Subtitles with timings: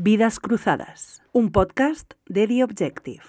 [0.00, 3.24] Vidas Cruzadas, un podcast de The Objective.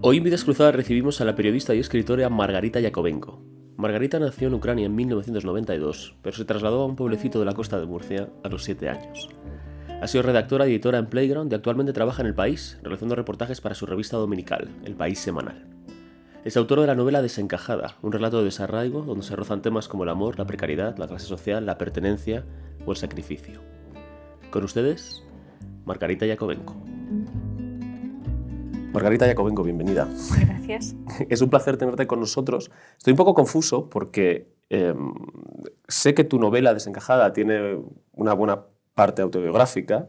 [0.00, 3.42] Hoy en Vidas Cruzadas recibimos a la periodista y escritora Margarita Yakovenko.
[3.76, 7.80] Margarita nació en Ucrania en 1992, pero se trasladó a un pueblecito de la costa
[7.80, 9.30] de Murcia a los 7 años.
[10.00, 13.60] Ha sido redactora y editora en Playground y actualmente trabaja en El País, realizando reportajes
[13.60, 15.66] para su revista dominical, El País Semanal.
[16.44, 20.04] Es autora de la novela Desencajada, un relato de desarraigo donde se rozan temas como
[20.04, 22.44] el amor, la precariedad, la clase social, la pertenencia
[22.86, 23.60] o el sacrificio.
[24.52, 25.24] Con ustedes,
[25.84, 26.74] Margarita Yakovenko.
[28.92, 30.06] Margarita Yakovenko, bienvenida.
[30.38, 30.94] Gracias.
[31.28, 32.70] Es un placer tenerte con nosotros.
[32.98, 35.14] Estoy un poco confuso porque em,
[35.88, 37.78] sé que tu novela Desencajada tiene
[38.12, 38.64] una buena
[38.94, 40.08] parte autobiográfica,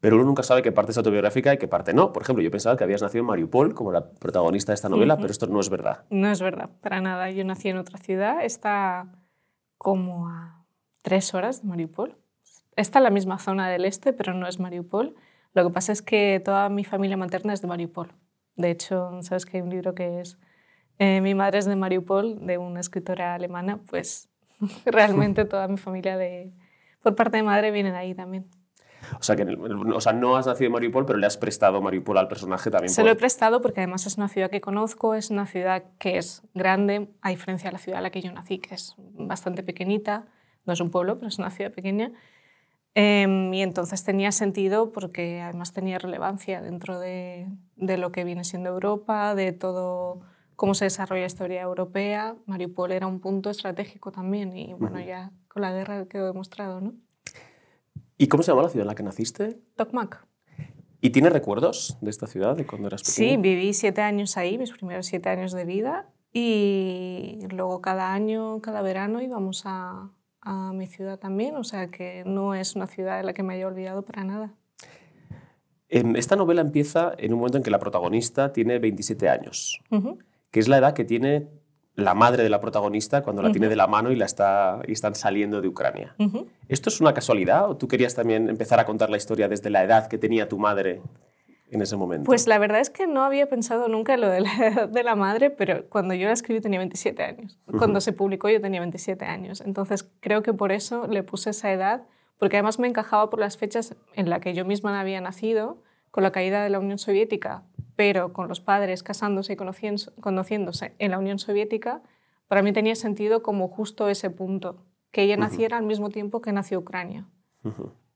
[0.00, 2.12] pero uno nunca sabe qué parte es autobiográfica y qué parte no.
[2.12, 5.16] Por ejemplo, yo pensaba que habías nacido en Mariupol como la protagonista de esta novela,
[5.16, 6.04] pero esto no es verdad.
[6.10, 7.30] No es verdad, para nada.
[7.30, 9.06] Yo nací en otra ciudad, está
[9.78, 10.64] como a
[11.02, 12.16] tres horas de Mariupol.
[12.80, 15.14] Está en la misma zona del este, pero no es Mariupol.
[15.52, 18.14] Lo que pasa es que toda mi familia materna es de Mariupol.
[18.56, 20.38] De hecho, sabes que hay un libro que es
[20.98, 24.30] eh, Mi madre es de Mariupol, de una escritora alemana, pues
[24.86, 26.54] realmente toda mi familia de,
[27.02, 28.46] por parte de madre viene de ahí también.
[29.18, 32.16] O sea, que, o sea, no has nacido en Mariupol, pero le has prestado Mariupol
[32.16, 32.88] al personaje también.
[32.88, 36.16] Se lo he prestado porque además es una ciudad que conozco, es una ciudad que
[36.16, 39.62] es grande, a diferencia de la ciudad en la que yo nací, que es bastante
[39.62, 40.28] pequeñita,
[40.64, 42.12] no es un pueblo, pero es una ciudad pequeña.
[42.94, 47.46] Em, y entonces tenía sentido porque además tenía relevancia dentro de,
[47.76, 50.20] de, lo que viene siendo Europa, de todo
[50.56, 52.36] cómo se desarrolla la historia europea.
[52.46, 56.94] Mariupol era un punto estratégico también y bueno, ya con la guerra quedó demostrado, ¿no?
[58.18, 59.58] ¿Y cómo se llama la ciudad en la que naciste?
[59.76, 60.26] Tokmak.
[61.00, 63.30] ¿Y tienes recuerdos de esta ciudad, de cuando eras pequeña?
[63.30, 68.60] Sí, viví siete años ahí, mis primeros siete años de vida, y luego cada año,
[68.60, 70.10] cada verano íbamos a,
[70.50, 73.54] a mi ciudad también, o sea que no es una ciudad de la que me
[73.54, 74.52] haya olvidado para nada.
[75.88, 79.80] Esta novela empieza en un momento en que la protagonista tiene 27 años,
[80.50, 81.48] que es la edad que tiene
[81.94, 84.92] la madre de la protagonista cuando la tiene de la mano y, la está, y
[84.92, 86.16] están saliendo de Ucrania.
[86.68, 89.84] ¿Esto es una casualidad o tú querías también empezar a contar la historia desde la
[89.84, 91.00] edad que tenía tu madre
[91.70, 92.24] en ese momento?
[92.26, 95.02] Pues la verdad es que no había pensado nunca en lo de la edad de
[95.02, 97.58] la madre, pero cuando yo la escribí tenía 27 años.
[97.78, 99.60] Cuando se publicó yo tenía 27 años.
[99.60, 102.06] Entonces creo que por eso le puse esa edad,
[102.38, 106.24] porque además me encajaba por las fechas en las que yo misma había nacido, con
[106.24, 107.62] la caída de la Unión Soviética,
[107.94, 112.02] pero con los padres casándose y conociéndose en la Unión Soviética,
[112.48, 116.52] para mí tenía sentido como justo ese punto, que ella naciera al mismo tiempo que
[116.52, 117.28] nació Ucrania.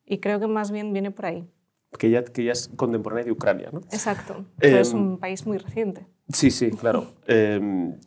[0.05, 1.49] Y creo que más bien viene por ahí
[1.99, 3.81] que ella, que ella es contemporánea de Ucrania, ¿no?
[3.91, 4.45] Exacto.
[4.61, 6.07] es em, un país muy reciente.
[6.29, 7.13] Sí, sí, claro.
[7.27, 7.99] Em,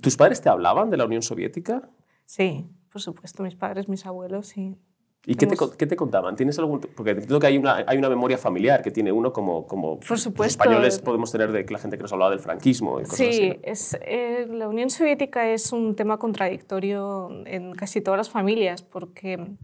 [0.00, 1.90] ¿Tus padres te hablaban de la Unión Soviética?
[2.24, 4.76] Sí, por supuesto, mis padres, mis abuelos, sí.
[5.24, 6.34] ¿Y qué, te, qué, te, contaban?
[6.34, 6.80] ¿Tienes algún...?
[6.80, 10.18] Porque entiendo que hay una, hay una memoria familiar que tiene uno como, como por
[10.18, 10.42] supuesto.
[10.42, 13.24] Los españoles podemos tener de la gente que nos hablaba del franquismo y cosas sí,
[13.26, 13.60] así.
[13.62, 19.54] es, eh, la Unión Soviética es un tema contradictorio en casi todas las familias porque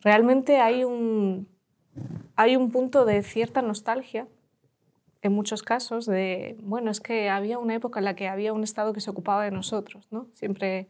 [0.00, 1.48] realmente hay un
[2.36, 4.28] hay un punto de cierta nostalgia
[5.22, 8.62] en muchos casos de, bueno, es que había una época en la que había un
[8.62, 10.28] Estado que se ocupaba de nosotros, ¿no?
[10.32, 10.88] Siempre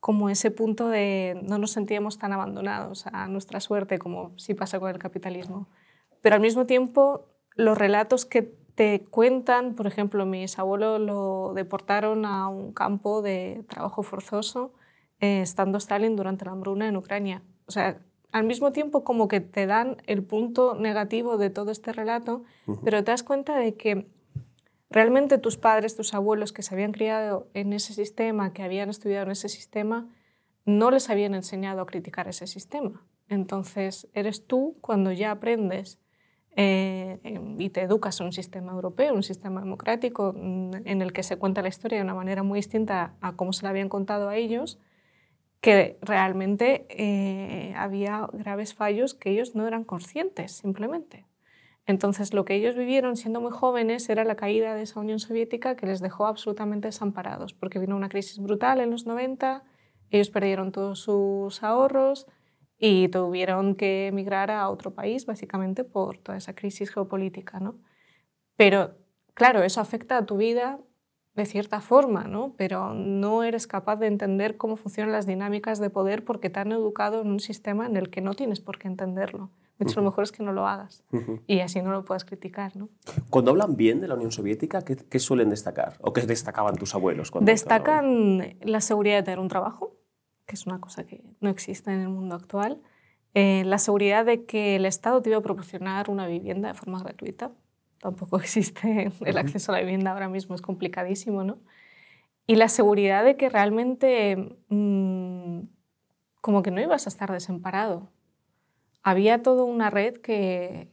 [0.00, 4.78] como ese punto de no nos sentíamos tan abandonados a nuestra suerte como sí pasa
[4.78, 5.68] con el capitalismo.
[6.20, 8.42] Pero al mismo tiempo, los relatos que
[8.74, 14.74] te cuentan, por ejemplo, mis abuelos lo deportaron a un campo de trabajo forzoso
[15.20, 17.42] eh, estando Stalin durante la hambruna en Ucrania.
[17.66, 17.98] O sea,
[18.34, 22.42] al mismo tiempo como que te dan el punto negativo de todo este relato,
[22.82, 24.08] pero te das cuenta de que
[24.90, 29.26] realmente tus padres, tus abuelos que se habían criado en ese sistema, que habían estudiado
[29.26, 30.08] en ese sistema,
[30.64, 33.06] no les habían enseñado a criticar ese sistema.
[33.28, 36.00] Entonces, eres tú cuando ya aprendes
[36.56, 37.20] eh,
[37.58, 41.36] y te educas en un sistema europeo, un sistema democrático, mm, en el que se
[41.36, 44.34] cuenta la historia de una manera muy distinta a cómo se la habían contado a
[44.34, 44.80] ellos,
[45.64, 51.24] que realmente eh, había graves fallos que ellos no eran conscientes simplemente.
[51.86, 55.74] Entonces lo que ellos vivieron siendo muy jóvenes era la caída de esa Unión Soviética
[55.74, 59.64] que les dejó absolutamente desamparados, porque vino una crisis brutal en los 90,
[60.10, 62.26] ellos perdieron todos sus ahorros
[62.76, 67.58] y tuvieron que emigrar a otro país básicamente por toda esa crisis geopolítica.
[67.58, 67.76] ¿no?
[68.56, 68.98] Pero
[69.32, 70.78] claro, eso afecta a tu vida
[71.34, 72.54] de cierta forma, ¿no?
[72.56, 76.72] pero no eres capaz de entender cómo funcionan las dinámicas de poder porque te han
[76.72, 79.50] educado en un sistema en el que no tienes por qué entenderlo.
[79.78, 81.02] De hecho, lo mejor es que no lo hagas
[81.48, 82.76] y así no lo puedas criticar.
[82.76, 82.88] ¿no?
[83.28, 85.98] Cuando hablan bien de la Unión Soviética, ¿qué, suelen destacar?
[86.00, 87.32] ¿O qué destacaban tus abuelos?
[87.32, 89.96] Cuando Destacan la seguridad de tener un trabajo,
[90.46, 92.80] que es una cosa que no existe en el mundo actual,
[93.34, 97.00] Eh, la seguridad de que el Estado te iba a proporcionar una vivienda de forma
[97.00, 97.50] gratuita.
[98.04, 101.56] Tampoco existe el acceso a la vivienda ahora mismo, es complicadísimo, ¿no?
[102.46, 105.60] Y la seguridad de que realmente mm,
[106.42, 108.10] como que no ibas a estar desamparado.
[109.02, 110.92] Había toda una red que,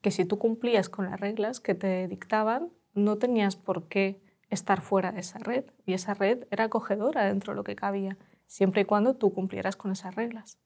[0.00, 4.80] que si tú cumplías con las reglas que te dictaban, no tenías por qué estar
[4.80, 5.64] fuera de esa red.
[5.86, 9.74] Y esa red era acogedora dentro de lo que cabía, siempre y cuando tú cumplieras
[9.74, 10.56] con esas reglas.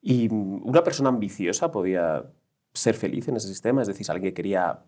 [0.00, 2.30] ¿Y una persona ambiciosa podía
[2.76, 3.82] ser feliz en ese sistema?
[3.82, 4.80] Es decir, alguien que quería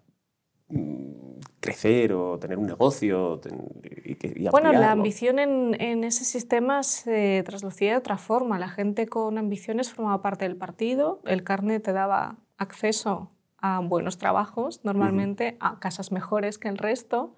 [0.68, 3.40] mm, crecer o tener un negocio
[3.82, 8.58] y, y Bueno, la ambición en, en, ese sistema se traslucía de otra forma.
[8.58, 13.30] La gente con ambiciones formaba parte del partido, el carnet te daba acceso
[13.60, 17.34] a buenos trabajos, normalmente a casas mejores que el resto,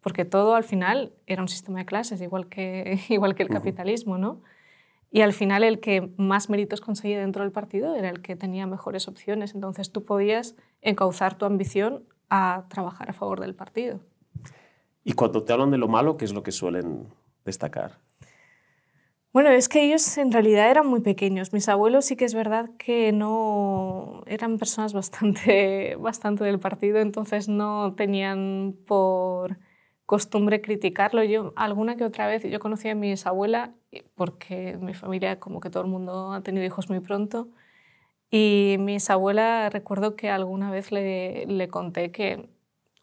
[0.00, 4.18] porque todo al final era un sistema de clases, igual que, igual que el capitalismo,
[4.18, 4.40] ¿no?
[5.14, 8.66] Y al final el que más méritos conseguía dentro del partido era el que tenía
[8.66, 9.54] mejores opciones.
[9.54, 14.00] Entonces tú podías encauzar tu ambición a trabajar a favor del partido.
[15.04, 17.06] Y cuando te hablan de lo malo, ¿qué es lo que suelen
[17.44, 18.00] destacar?
[19.32, 21.52] Bueno, es que ellos en realidad eran muy pequeños.
[21.52, 27.48] Mis abuelos sí que es verdad que no eran personas bastante, bastante del partido, entonces
[27.48, 29.58] no tenían por
[30.06, 31.22] costumbre criticarlo.
[31.24, 33.74] Yo alguna que otra vez, yo conocí a mi bisabuela
[34.14, 37.48] porque mi familia como que todo el mundo ha tenido hijos muy pronto
[38.30, 42.48] y mi bisabuela recuerdo que alguna vez le, le conté que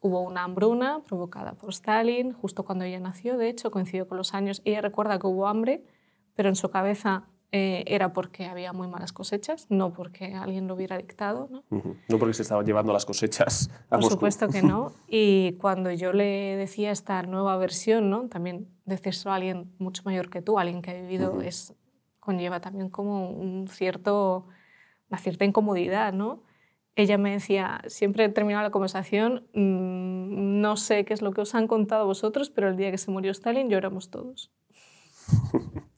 [0.02, 4.34] hubo una hambruna provocada por Stalin justo cuando ella nació, de hecho coincidió con los
[4.34, 4.62] años.
[4.66, 5.84] Ella recuerda que hubo hambre
[6.36, 10.76] pero en su cabeza eh, era porque había muy malas cosechas, no porque alguien lo
[10.76, 11.50] hubiera dictado.
[11.52, 11.64] ¿no?
[11.70, 14.94] no porque se estaban llevando las cosechas a Por supuesto que no.
[15.10, 18.30] Y cuando yo le decía esta nueva versión, ¿no?
[18.30, 21.74] también decírselo a alguien mucho mayor que tú, alguien que ha vivido, es,
[22.22, 24.48] conlleva también como un cierto,
[25.10, 26.14] una cierta incomodidad.
[26.14, 26.44] ¿no?
[26.96, 31.54] Ella me decía, siempre terminaba la conversación, mm, no sé qué es lo que os
[31.54, 34.54] han contado vosotros, pero el día que se murió Stalin lloramos todos.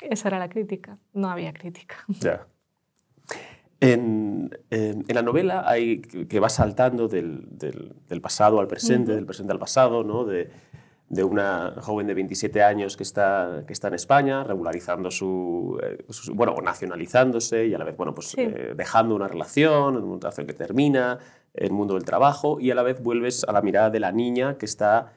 [0.00, 1.96] Esa era la crítica, no había crítica.
[2.20, 2.46] Ya.
[3.80, 9.52] En, en, la novela hay que va saltando del, del, pasado al presente, del presente
[9.52, 10.24] al pasado, ¿no?
[10.24, 10.50] de,
[11.08, 16.04] de, una joven de 27 años que está, que está en España, regularizando su, eh,
[16.32, 20.54] bueno, nacionalizándose y a la vez, bueno, pues eh, dejando una relación, una relación que
[20.54, 21.20] termina,
[21.54, 24.58] el mundo del trabajo, y a la vez vuelves a la mirada de la niña
[24.58, 25.12] que está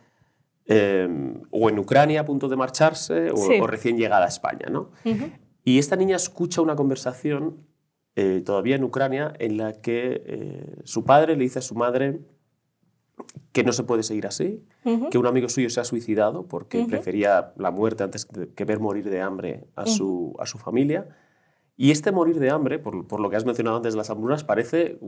[0.71, 4.67] Em, o en Ucrania a punto de marcharse o, recién llegada a España.
[4.69, 4.91] ¿no?
[5.65, 7.67] Y esta niña escucha una conversación
[8.15, 12.21] eh, todavía en Ucrania en la que eh, su padre le dice a su madre
[13.51, 14.65] que no se puede seguir así,
[15.11, 19.09] que un amigo suyo se ha suicidado porque prefería la muerte antes que ver morir
[19.09, 21.09] de hambre a, su, a su familia.
[21.77, 24.43] Y este morir de hambre, por, por, lo que has mencionado antes de las hambrunas,
[24.43, 24.99] parece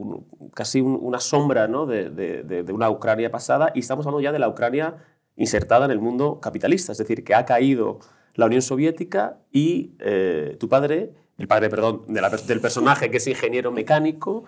[0.54, 1.86] casi una sombra ¿no?
[1.86, 4.98] de, de, de, una Ucrania pasada y estamos hablando ya de la Ucrania
[5.36, 8.00] insertada en el mundo capitalista, es decir, que ha caído
[8.36, 13.72] la Unión Soviética y eh, tu padre, el padre, perdón, del personaje que es ingeniero
[13.72, 14.46] mecánico,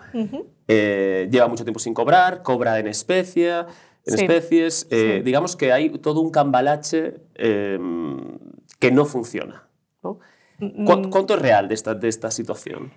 [0.68, 3.66] eh, lleva mucho tiempo sin cobrar, cobra en especia,
[4.04, 8.38] en especies, eh, digamos que hay todo un cambalache em,
[8.78, 9.68] que no funciona.
[10.58, 12.92] Mm, ¿Cuánto es real de esta, de esta situación?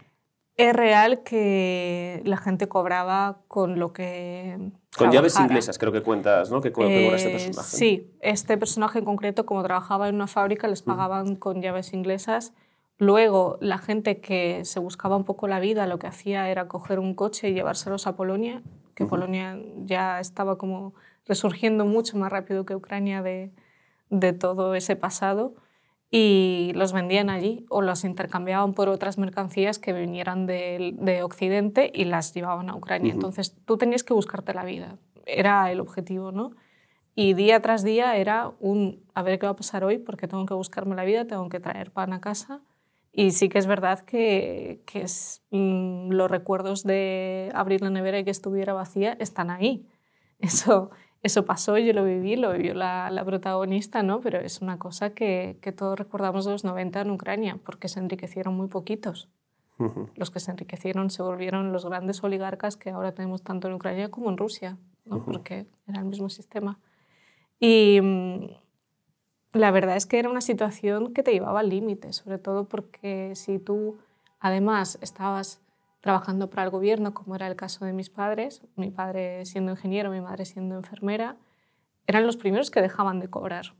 [0.60, 4.72] Es real que la gente cobraba con lo que.
[4.98, 6.60] Con llaves inglesas, creo que cuentas, ¿no?
[6.60, 7.70] Que, que este personaje.
[7.70, 12.52] Sí, este personaje en concreto, como trabajaba en una fábrica, les pagaban con llaves inglesas.
[12.98, 17.00] Luego, la gente que se buscaba un poco la vida, lo que hacía era coger
[17.00, 18.62] un coche y llevárselos a Polonia,
[18.96, 20.94] que Polonia ya estaba como
[21.26, 23.54] resurgiendo mucho más rápido que Ucrania de,
[24.10, 25.56] de todo ese pasado
[26.12, 31.92] y los vendían allí o los intercambiaban por otras mercancías que vinieran de, de Occidente
[31.94, 33.14] y las llevaban a Ucrania.
[33.14, 36.52] Entonces tú tenías que buscarte la vida, era el objetivo, ¿no?
[37.16, 40.46] Y día tras día era un, a ver qué va a pasar hoy porque tengo
[40.46, 42.62] que buscarme la vida, tengo que traer pan a casa.
[43.12, 48.20] Y sí que es verdad que, que es, mm, los recuerdos de abrir la nevera
[48.20, 49.86] y que estuviera vacía están ahí.
[50.40, 54.22] Eso, eso pasó, yo lo viví, lo vivió la, la protagonista, ¿no?
[54.22, 58.00] pero es una cosa que, que, todos recordamos de los 90 en Ucrania, porque se
[58.00, 59.30] enriquecieron muy poquitos.
[60.16, 64.12] Los que se enriquecieron se volvieron los grandes oligarcas que ahora tenemos tanto en Ucrania
[64.12, 65.24] como en Rusia, ¿no?
[65.24, 66.80] porque era el mismo sistema.
[67.62, 68.46] Y mm,
[69.54, 73.32] la verdad es que era una situación que te llevaba al límite, sobre todo porque
[73.36, 73.98] si tú
[74.42, 75.62] además estabas
[76.02, 80.12] trabajando para el gobierno, como era el caso de mis padres, mi padre siendo ingeniero,
[80.12, 81.38] mi madre siendo enfermera,
[82.08, 83.74] eran los primeros que dejaban de cobrar.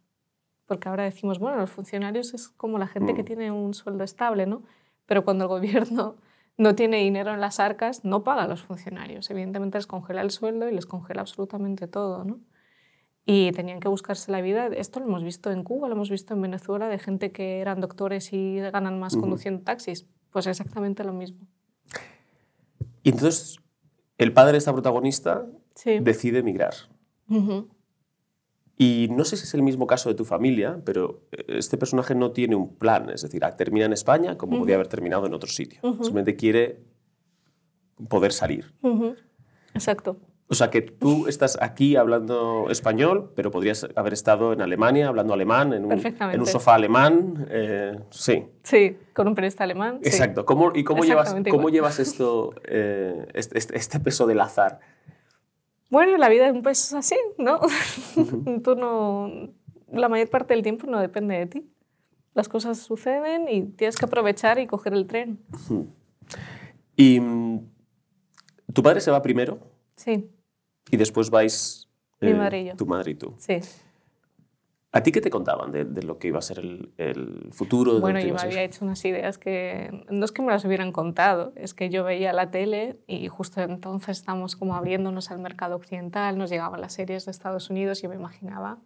[0.66, 3.26] Porque ahora decimos, bueno, los funcionarios es como la gente que mm.
[3.26, 4.64] tiene un sueldo estable, ¿no?
[5.08, 6.18] Pero cuando el gobierno
[6.58, 9.30] no tiene dinero en las arcas, no paga a los funcionarios.
[9.32, 12.24] Evidentemente les congela el sueldo y les congela absolutamente todo.
[12.26, 12.40] ¿no?
[13.26, 14.68] Y tenían que buscarse la vida.
[14.68, 17.82] Esto lo hemos visto en Cuba, lo hemos visto en Venezuela, de gente que eran
[17.82, 20.06] doctores y ganan más conduciendo taxis.
[20.32, 21.48] Pues exactamente lo mismo.
[23.10, 23.58] Y entonces
[24.20, 26.00] el padre de esta protagonista Sí.
[26.00, 26.74] decide emigrar.
[28.78, 32.14] Y no sé si es el mismo caso de tu familia, pero eh, este personaje
[32.16, 33.10] no tiene un plan.
[33.10, 35.80] Es decir, termina en España como podía haber terminado en otro sitio.
[35.82, 36.84] Simplemente quiere
[38.08, 38.74] poder salir.
[39.74, 40.18] Exacto.
[40.52, 45.34] O sea, que tú estás aquí hablando español, pero podrías haber estado en Alemania hablando
[45.36, 47.48] alemán, en un, en un sofá alemán.
[47.52, 50.00] eh, sí, Sí, con un periodista alemán.
[50.02, 50.10] sí.
[50.10, 50.46] exacto.
[50.46, 54.80] ¿Cómo, ¿Y cómo llevas, cómo llevas esto, eh, este, este- este peso del azar?
[55.92, 57.60] Bueno, la vida un pues es así, ¿no?
[58.64, 59.32] Tú no...
[59.92, 61.70] La mayor parte del tiempo no depende de ti.
[62.36, 65.40] Las cosas suceden y tienes que aprovechar y coger el tren.
[66.96, 67.60] Y mm,
[68.74, 69.60] tu padre se va primero
[69.96, 70.30] Sí,
[70.92, 71.88] y después vais
[72.22, 72.76] Mi madre y yo.
[72.76, 73.34] tu madre y tú.
[73.38, 73.60] sí.
[74.92, 77.94] ¿A ti qué te contaban de, de lo que iba a ser el, el futuro?
[77.94, 80.92] de Bueno, yo me había hecho unas ideas que no es que me las hubieran
[80.92, 85.76] contado, es que yo veía la tele y justo entonces estamos como abriéndonos al mercado
[85.76, 88.80] occidental, nos llegaban las series de Estados Unidos y yo me imaginaba,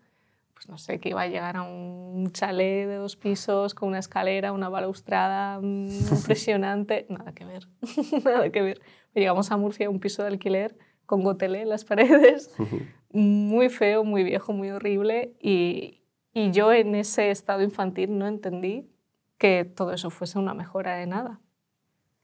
[0.53, 3.99] pues no sé, que iba a llegar a un chalet de dos pisos con una
[3.99, 7.69] escalera, una balaustrada mm, impresionante, nada que ver,
[8.25, 8.81] nada que ver.
[9.15, 12.53] Llegamos a Murcia, un piso de alquiler con gotelé en las paredes,
[13.11, 15.33] muy feo, muy viejo, muy horrible.
[15.39, 16.01] Y,
[16.33, 18.89] y yo en ese estado infantil no entendí
[19.37, 21.39] que todo eso fuese una mejora de nada.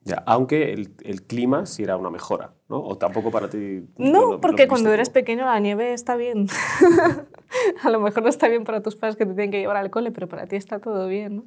[0.02, 2.82] Ya, aunque el, el clima sí era una mejora, ¿no?
[2.82, 3.84] O tampoco para ti.
[3.98, 6.48] No, lo- lo porque viste cuando eres como- pequeño la nieve está bien.
[7.84, 9.90] a lo mejor no está bien para tus padres que te tienen que llevar al
[9.90, 11.36] cole, pero para ti está todo bien.
[11.38, 11.44] ¿no?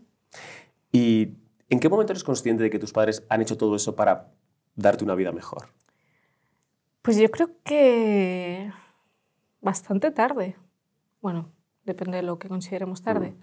[0.93, 1.31] ¿Y
[1.71, 4.29] en qué momento eres consciente de que tus padres han hecho todo eso para
[4.77, 5.69] darte una vida mejor?
[7.03, 8.71] Pues yo creo que
[9.61, 10.57] bastante tarde.
[11.21, 11.51] Bueno,
[11.85, 13.35] depende de lo que consideremos tarde.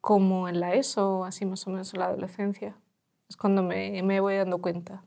[0.00, 2.76] Como en la ESO, así más o menos en la adolescencia.
[3.28, 5.04] Es cuando me, me voy dando cuenta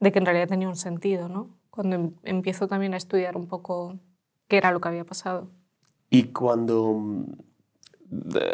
[0.00, 1.48] de que en realidad tenía un sentido, ¿no?
[1.70, 3.98] Cuando em- empiezo también a estudiar un poco
[4.48, 5.48] qué era lo que había pasado.
[6.10, 7.24] Y cuando mm,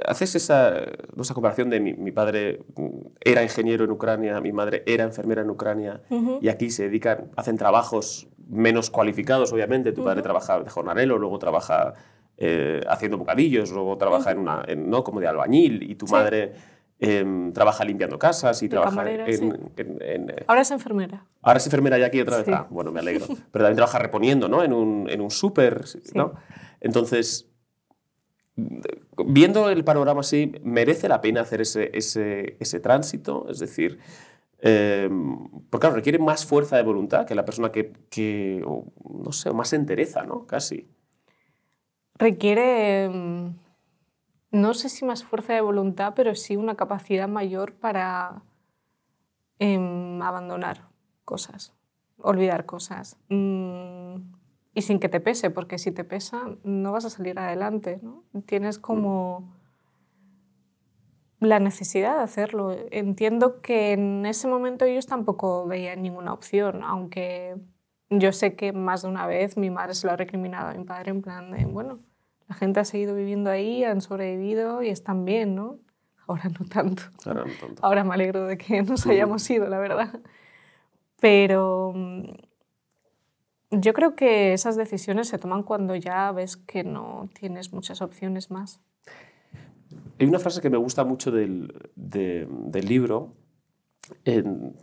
[0.06, 0.72] haces esa,
[1.20, 2.88] esa comparación de mi, mi padre mm,
[3.20, 6.00] era ingeniero en Ucrania, mi madre era enfermera en Ucrania,
[6.40, 9.92] y aquí se dedican, hacen trabajos menos cualificados, obviamente.
[9.92, 11.94] Tu padre trabaja de jornalero, luego trabaja
[12.40, 15.02] eh, haciendo bocadillos, luego trabaja en una, en- ¿no?
[15.02, 16.12] como de albañil, y tu Sí.
[16.12, 16.52] madre
[17.00, 19.52] em, trabaja limpiando casas y De trabaja camarera, en, sí.
[19.76, 21.24] en- en, eh, Ahora es enfermera.
[21.42, 22.46] Ahora es enfermera ya aquí otra vez.
[22.46, 22.52] Sí.
[22.52, 23.26] Ah, bueno, me alegro.
[23.26, 24.62] Pero también trabaja reponiendo, ¿no?
[24.64, 25.84] En un, en un súper,
[26.14, 26.34] ¿no?
[26.80, 27.48] Entonces,
[29.26, 33.46] viendo el panorama así, ¿merece la pena hacer ese, ese, ese tránsito?
[33.48, 33.98] Es decir,
[34.60, 35.08] eh,
[35.70, 40.24] porque requiere más fuerza de voluntad que la persona que, que no sé, más entereza,
[40.24, 40.46] ¿no?
[40.46, 40.88] Casi.
[42.14, 43.56] Requiere, mm,
[44.50, 48.42] no sé si más fuerza de voluntad, pero sí una capacidad mayor para
[49.60, 50.88] em, abandonar
[51.24, 51.72] cosas,
[52.18, 53.16] olvidar cosas.
[53.28, 54.37] Mm,
[54.74, 58.00] y sin que te pese, porque si te pesa no vas a salir adelante.
[58.02, 58.24] ¿no?
[58.46, 59.56] Tienes como
[61.40, 62.76] la necesidad de hacerlo.
[62.90, 67.56] Entiendo que en ese momento ellos tampoco veían ninguna opción, aunque
[68.10, 70.84] yo sé que más de una vez mi madre se lo ha recriminado a mi
[70.84, 72.00] padre en plan de, bueno,
[72.48, 75.78] la gente ha seguido viviendo ahí, han sobrevivido y están bien, ¿no?
[76.26, 77.02] Ahora no tanto.
[77.26, 77.84] Ahora no tanto.
[77.84, 80.20] Ahora me alegro de que nos hayamos ido, la verdad.
[81.20, 81.94] Pero
[83.70, 88.50] yo creo que esas decisiones se toman cuando ya ves que no tienes muchas opciones
[88.50, 88.80] más.
[90.18, 93.32] Hay una frase que me gusta mucho del, de- del libro.
[94.24, 94.74] En-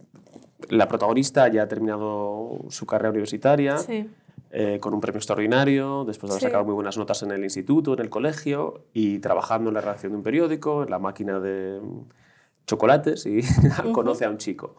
[0.69, 3.77] la protagonista ya ha terminado su carrera universitaria.
[3.77, 4.09] Sí.
[4.57, 6.45] eh, con un premio extraordinario, después de haber Sí.
[6.47, 10.13] sacado muy buenas notas en el instituto, en el colegio, y trabajando en la redacción
[10.13, 11.81] de un periódico, en la máquina de
[12.65, 13.41] chocolates, y
[13.93, 14.77] conoce a un chico.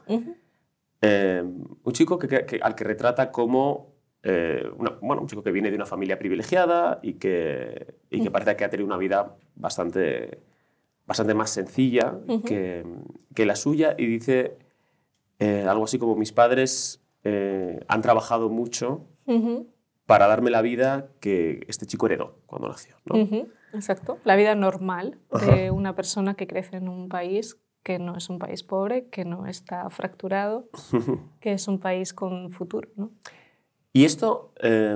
[1.03, 1.43] Eh,
[1.83, 5.77] un chico que- al que retrata como eh, una- bueno, un chico que viene de
[5.77, 10.39] una familia privilegiada y que, y que parece que ha tenido una vida bastante,
[11.07, 12.85] bastante más sencilla que,
[13.35, 14.57] que la suya, y dice
[15.39, 19.05] eh, algo así como mis padres eh, han trabajado mucho
[20.07, 22.95] para darme la vida que este chico heredó cuando nació.
[23.07, 23.17] ¿no?
[23.73, 24.19] Exacto.
[24.25, 28.39] La vida normal de una persona que crece en un país que no es un
[28.39, 30.69] país pobre, que no está fracturado,
[31.41, 32.89] que es un país con futuro.
[32.97, 33.11] ¿no?
[33.97, 34.95] Y esto eh,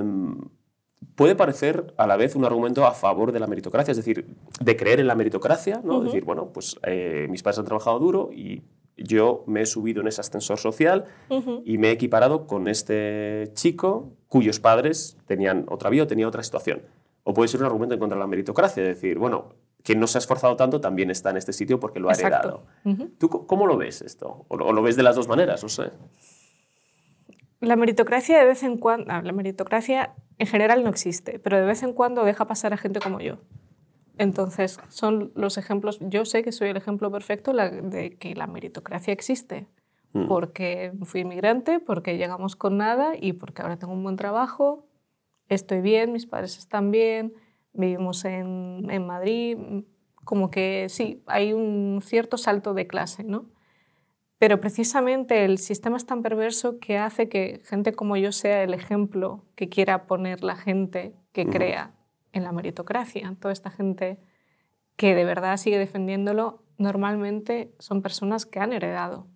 [1.15, 4.27] puede parecer a la vez un argumento a favor de la meritocracia, es decir,
[4.59, 6.01] de creer en la meritocracia, ¿no?
[6.01, 8.61] Decir, bueno, pues eh, mis padres han trabajado duro y,
[8.97, 11.63] yo me he subido en ese ascensor social Ujú.
[11.65, 16.43] y me he equiparado con este chico cuyos padres tenían otra vida o tenían otra
[16.43, 16.83] situación.
[17.23, 20.19] O puede ser un argumento en contra de la meritocracia, decir, bueno, quien no se
[20.19, 22.65] ha esforzado tanto también está en este sitio porque lo ha heredado.
[22.85, 23.03] Exacto.
[23.03, 23.11] Ujú.
[23.17, 24.45] ¿Tú cómo lo ves esto?
[24.47, 25.63] ¿O lo, o lo ves de las dos maneras?
[25.63, 25.89] No sé.
[27.61, 31.65] La meritocracia de vez en cuando, ah, la meritocracia en general no existe, pero de
[31.65, 33.37] vez en cuando deja pasar a gente como yo.
[34.17, 38.47] Entonces, son los ejemplos, yo sé que soy el ejemplo perfecto la- de que la
[38.47, 39.67] meritocracia existe,
[40.13, 40.27] Mm.
[40.27, 44.85] porque fui inmigrante, porque llegamos con nada y porque ahora tengo un buen trabajo,
[45.47, 47.33] estoy bien, mis padres están bien,
[47.73, 49.57] vivimos en, en Madrid,
[50.25, 53.45] como que sí, hay un cierto salto de clase, ¿no?
[54.41, 58.73] Pero precisamente el sistema es tan perverso que hace que gente como yo sea el
[58.73, 61.91] ejemplo que quiera poner la gente que crea
[62.33, 63.35] en la meritocracia.
[63.39, 64.17] Toda esta gente
[64.95, 69.27] que de verdad sigue defendiéndolo, normalmente son personas que han heredado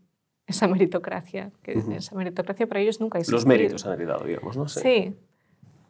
[0.47, 1.51] esa meritocracia.
[1.62, 1.91] Que Ujú.
[1.91, 3.38] Esa meritocracia para ellos nunca ha existido.
[3.38, 4.67] Los méritos han heredado, digamos, ¿no?
[4.67, 5.13] Sí.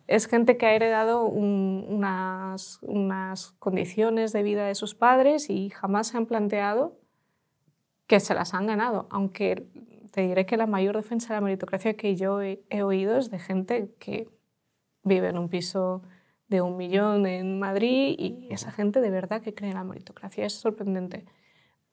[0.07, 5.69] Es gente que ha heredado un- unas, unas condiciones de vida de sus padres y
[5.69, 6.99] jamás se han planteado
[8.07, 9.07] que se las han ganado.
[9.09, 9.67] Aunque
[10.11, 13.39] te diré que la mayor defensa de la meritocracia que yo he, oído es de
[13.39, 14.29] gente que
[15.03, 16.03] vive en un piso
[16.47, 20.45] de un millón en Madrid y esa gente de verdad que cree en la meritocracia.
[20.45, 21.25] Es sorprendente.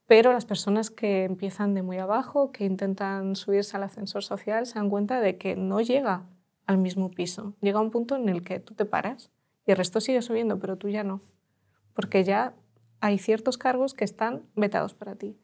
[0.06, 4.74] Pero las personas que empiezan de muy abajo, que intentan subirse al ascensor social, se
[4.74, 6.26] dan cuenta de que no llega
[6.66, 7.54] al mismo piso.
[7.60, 9.30] Llega un punto en el que tú te paras
[9.66, 11.22] y el resto sigue subiendo, pero tú ya no.
[11.94, 12.54] Porque ya
[13.00, 15.36] hay ciertos cargos que están vetados para ti.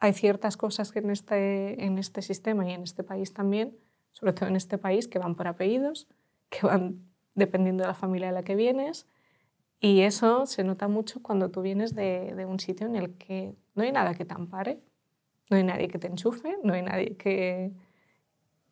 [0.00, 3.76] Hay ciertas cosas que en este, en este sistema y en este país también,
[4.12, 6.08] sobre todo en este país, que van por apellidos,
[6.48, 9.06] que van dependiendo de la familia de la que vienes.
[9.78, 13.54] Y eso se nota mucho cuando tú vienes de, de un sitio en el que
[13.74, 14.80] no hay nada que te ampare,
[15.50, 17.72] no hay nadie que te enchufe, no hay nadie que,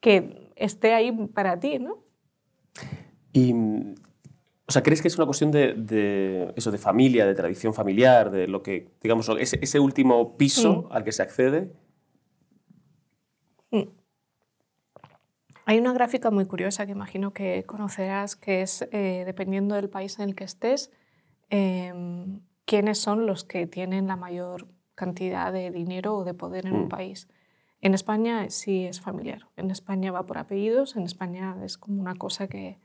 [0.00, 1.98] que esté ahí para ti, ¿no?
[3.32, 3.54] Y,
[4.68, 8.30] o sea, ¿crees que es una cuestión de, de eso, de familia, de tradición familiar,
[8.30, 10.92] de lo que, digamos, ese, ese último piso Mm.
[10.92, 11.72] al que se accede?
[15.64, 20.18] Hay una gráfica muy curiosa que imagino que conocerás, que es, eh, dependiendo del país
[20.18, 20.90] en el que estés,
[21.50, 26.72] em, quiénes son los que tienen la mayor cantidad de dinero o de poder en
[26.74, 26.82] Mm.
[26.84, 27.28] un país.
[27.82, 29.46] En España sí es familiar.
[29.56, 32.78] En España va por apellidos, en España es como una cosa que,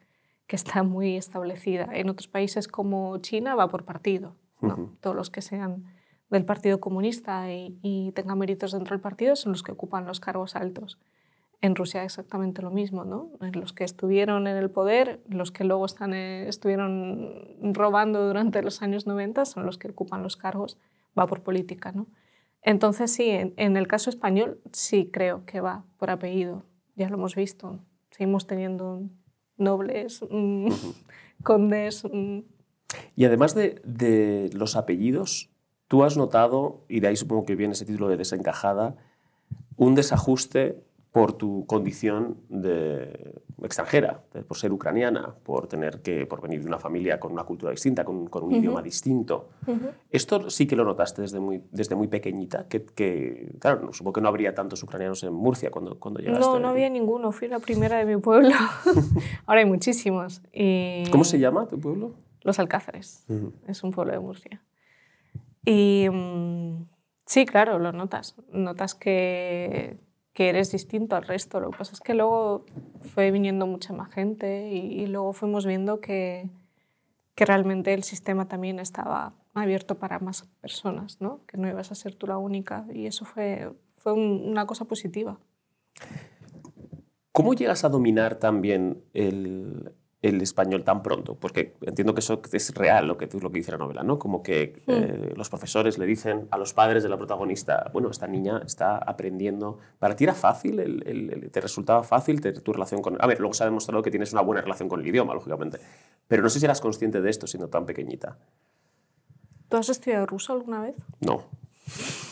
[0.54, 1.90] que está muy establecida.
[1.94, 4.36] En otros países como China va por partido.
[4.62, 4.74] ¿no?
[4.76, 4.98] Ujú.
[5.02, 5.86] Todos los que sean
[6.30, 10.20] del Partido Comunista y, y tengan méritos dentro del partido son los que ocupan los
[10.20, 11.00] cargos altos.
[11.60, 13.32] En Rusia exactamente lo mismo, ¿no?
[13.42, 18.62] En Los que estuvieron en el poder, los que luego están, eh, estuvieron robando durante
[18.62, 20.78] los años 90 son los que ocupan los cargos,
[21.18, 22.06] va por política, ¿no?
[22.62, 26.62] Entonces sí, en, en el caso español sí creo que va por apellido,
[26.96, 27.80] ya lo hemos visto,
[28.12, 29.02] seguimos teniendo
[29.58, 30.68] nobles, mm,
[31.44, 32.40] condes, mm,
[33.16, 35.50] Y además de, de los apellidos,
[35.88, 38.96] tú has notado, y de ahí supongo que viene ese título de desencajada,
[39.76, 46.42] un desajuste por tu condición de extranjera, de- por ser ucraniana, por tener que por
[46.42, 49.50] venir de una familia con una cultura distinta, con, con un idioma distinto.
[50.10, 54.14] Esto sí que lo notaste desde muy, desde muy pequeñita, que, que, claro, no, supongo
[54.14, 56.42] que no habría tantos ucranianos en Murcia cuando, cuando llegaste.
[56.42, 58.50] No, no había ninguno, fui la primera de mi pueblo.
[59.46, 60.42] Ahora hay muchísimos.
[60.52, 62.16] Y ¿Cómo se llama tu pueblo?
[62.42, 63.26] Los Alcázares,
[63.68, 64.62] es un pueblo de Murcia.
[65.64, 66.86] Y mm,
[67.28, 68.36] sí, claro, lo notas.
[68.52, 69.98] Notas que,
[70.34, 71.60] que eres distinto al resto.
[71.60, 72.66] Lo que pasa es que luego
[73.02, 76.50] fue viniendo mucha más gente y, y luego fuimos viendo que,
[77.36, 81.42] que realmente el sistema también estaba abierto para más personas, ¿no?
[81.46, 82.86] que no ibas a ser tú la única.
[82.92, 85.38] Y eso fue, fue un- una cosa positiva.
[87.32, 89.94] ¿Cómo llegas a dominar también el,
[90.24, 91.36] el español tan pronto?
[91.36, 94.18] Porque entiendo que eso es real, lo que, lo que dice la novela, ¿no?
[94.18, 98.26] Como que eh, los profesores le dicen a los padres de la protagonista, bueno, esta
[98.26, 99.78] niña está aprendiendo.
[100.00, 100.80] ¿Para ti era fácil?
[100.80, 103.18] El- el- el- ¿Te resultaba fácil te- tu relación con...?
[103.20, 105.80] A ver, luego se ha demostrado que tienes una buena relación con el idioma, lógicamente.
[106.28, 108.40] Pero no sé si eras consciente de esto siendo tan pequeñita.
[109.70, 110.96] ¿Tú has estudiado ruso alguna vez?
[111.20, 111.44] No.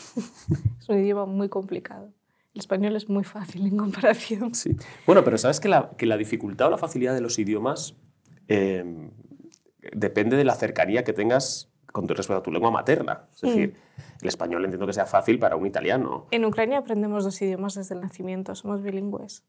[0.80, 2.10] Es un idioma muy complicado.
[2.54, 4.54] El español es muy fácil en comparación.
[4.54, 4.76] Sí.
[5.06, 7.96] Bueno, pero sabes que la, que la dificultad o la facilidad de los idiomas
[8.48, 8.84] eh,
[9.92, 13.28] depende de la cercanía que tengas con respecto a tu lengua materna.
[13.34, 13.76] Es decir,
[14.20, 16.26] el español entiendo que sea fácil para un italiano.
[16.30, 19.44] En Ucrania aprendemos dos idiomas desde el nacimiento, somos bilingües.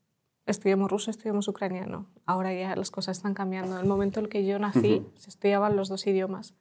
[0.45, 2.09] Estudiamos ruso, estudiamos ucraniano.
[2.25, 3.75] Ahora ya las cosas están cambiando.
[3.75, 6.53] En el momento en el que yo nací, se estudiaban los dos idiomas.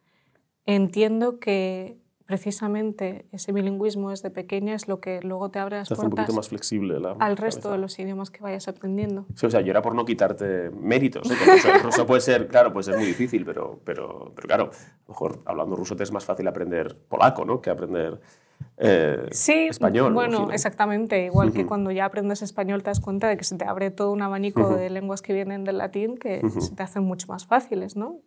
[0.67, 5.95] Entiendo que precisamente ese bilingüismo desde pequeña es lo que luego te abre las Se
[5.95, 7.73] hace un puertas poquito más flexible la al resto cabeza.
[7.73, 9.27] de los idiomas que vayas aprendiendo.
[9.35, 11.31] Sí, o sea, yo era por no quitarte méritos.
[11.31, 11.35] ¿eh?
[11.47, 15.09] Ruso, ruso puede ser, claro, puede ser muy difícil, pero, pero, pero claro, a lo
[15.09, 17.61] mejor hablando ruso te es más fácil aprender polaco, ¿no?
[17.61, 18.21] Que aprender
[18.79, 20.13] eh, Sí, español.
[20.15, 21.25] bueno, exactamente.
[21.27, 21.69] Igual que Ujú.
[21.69, 24.63] cuando ya aprendes español te das cuenta de que se te abre todo un abanico
[24.63, 24.75] Ujú.
[24.77, 26.61] de lenguas que vienen del latín que Ujú.
[26.61, 28.19] se te hacen mucho más fáciles, ¿no?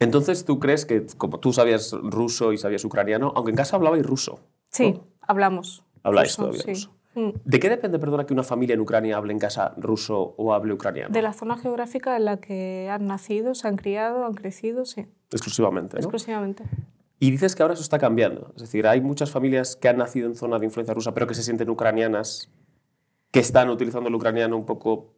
[0.00, 4.04] Entonces, ¿tú crees que como tú sabías ruso y sabías ucraniano, aunque en casa hablabais
[4.04, 4.40] ruso?
[4.70, 5.04] Sí, ¿no?
[5.20, 5.84] hablamos.
[6.02, 6.70] Habláis ruso, todavía sí.
[6.70, 6.94] ruso.
[7.14, 7.30] Mm.
[7.44, 10.72] ¿De qué depende, perdona, que una familia en Ucrania hable en casa ruso o hable
[10.72, 11.12] ucraniano?
[11.12, 15.06] De la zona geográfica en la que han nacido, se han criado, han crecido, sí,
[15.30, 16.00] Exclusivamente, ¿no?
[16.00, 16.64] exclusivamente.
[17.20, 18.52] Y dices que ahora eso está cambiando.
[18.54, 21.34] Es decir, hay muchas familias que han nacido en zona de influencia rusa, pero que
[21.34, 22.50] se sienten ucranianas,
[23.32, 25.14] que están utilizando el ucraniano un poco,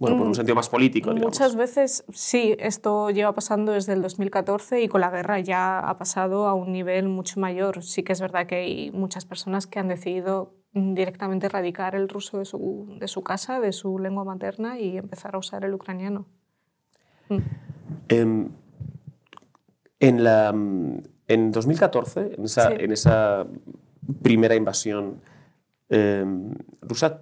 [0.00, 1.34] bueno, por un Mm, sentido más político, digamos.
[1.38, 5.98] Muchas veces sí, esto lleva pasando desde el 2014 y con la guerra ya ha
[5.98, 7.82] pasado a un nivel mucho mayor.
[7.84, 12.08] Sí que es verdad que hay muchas personas que han decidido mm, directamente erradicar el
[12.08, 15.74] ruso de su, de su casa, de su lengua materna y empezar a usar el
[15.74, 16.26] ucraniano.
[17.28, 17.38] Mm.
[18.08, 18.48] Em,
[20.00, 22.74] en, la, en 2014, en esa, Sí.
[22.80, 23.46] en esa
[24.22, 25.20] primera invasión
[25.90, 27.20] em, rusa,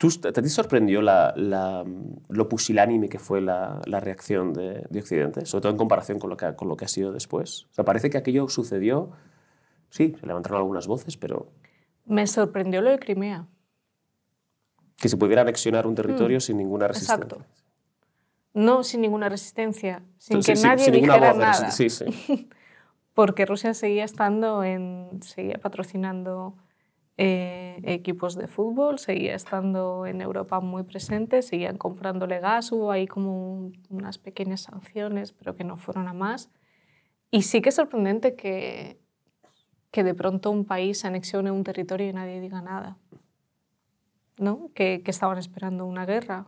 [0.00, 4.86] ¿tú, ¿te te sorprendió la, la, mm, lo pusilánime que fue la, la reacción de,
[4.88, 5.44] de Occidente?
[5.44, 7.66] Sobre todo en comparación con lo, que, ha- con lo que ha sido después.
[7.70, 9.10] O sea, parece que aquello sucedió,
[9.90, 11.52] sí, se levantaron algunas voces, pero
[12.06, 13.46] Me sorprendió lo de Crimea.
[14.96, 17.24] que se pudiera anexionar un territorio sin ninguna resistencia.
[17.26, 17.28] Mm.
[17.28, 17.46] exacto.
[18.54, 21.70] No sin ninguna resistencia, sin Sí, que sí, nadie sin dijera nada.
[21.70, 22.04] Sí, sí.
[23.14, 26.56] porque Rusia seguía estando en, seguía patrocinando
[27.22, 33.06] eh, equipos de fútbol, seguía estando en Europa muy presente, seguían comprándole gas, hubo ahí
[33.06, 36.48] como un- unas pequeñas sanciones, pero que no fueron a más.
[37.30, 38.98] Y sí que es sorprendente que,
[39.90, 42.96] que de pronto un país anexione un territorio y nadie diga nada.
[44.38, 44.70] ¿No?
[44.74, 46.46] Que, que estaban esperando una guerra.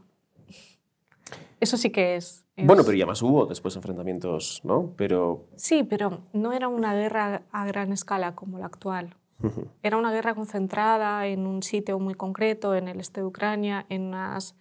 [1.61, 2.46] Eso sí que es.
[2.56, 4.94] es- Bueno, pero ya más hubo después enfrentamientos, ¿no?
[4.96, 9.14] Pero Sí, pero no era una guerra a gran escala como la actual.
[9.83, 14.02] Era una guerra concentrada en un sitio muy concreto, en el este de Ucrania, en
[14.02, 14.55] unas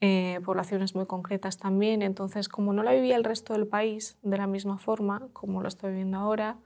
[0.00, 2.02] eh, poblaciones muy concretas también.
[2.02, 5.68] Entonces, como no la vivía el resto del país de la misma forma como lo
[5.68, 6.58] está viviendo ahora,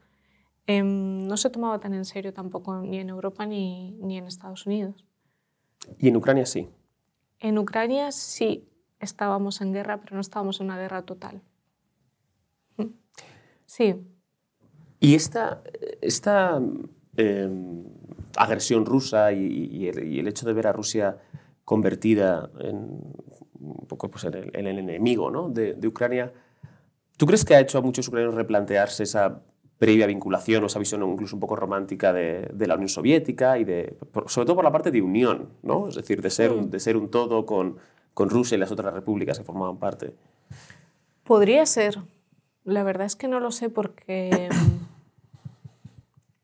[0.66, 4.66] em, no se tomaba tan en serio tampoco ni en Europa ni, ni en Estados
[4.66, 5.04] Unidos.
[5.98, 6.68] y en Ucrania sí.
[7.40, 11.40] En Ucrania sí estábamos en guerra, pero no estábamos en una guerra total.
[13.66, 13.94] Sí,
[14.98, 15.62] Y esta,
[16.00, 16.60] esta
[17.18, 17.48] eh,
[18.36, 21.18] agresión rusa y, y el, y el hecho de ver a Rusia
[21.64, 23.02] convertida en,
[23.60, 25.48] un poco pues, en, el, en el enemigo ¿no?
[25.50, 26.32] de, de Ucrania,
[27.16, 29.42] ¿tú crees que ha hecho a muchos ucranianos replantearse esa
[29.78, 33.64] previa vinculación o esa visión incluso un poco romántica de, de la Unión Soviética y
[33.64, 35.88] de, por- sobre todo por la parte de unión, ¿no?
[35.88, 36.70] es decir, de ser, un, Mm.
[36.70, 37.76] de ser un todo con,
[38.14, 40.14] con Rusia y las otras repúblicas que formaban parte?
[41.24, 41.98] Podría ser.
[42.64, 44.48] La verdad es que no lo sé porque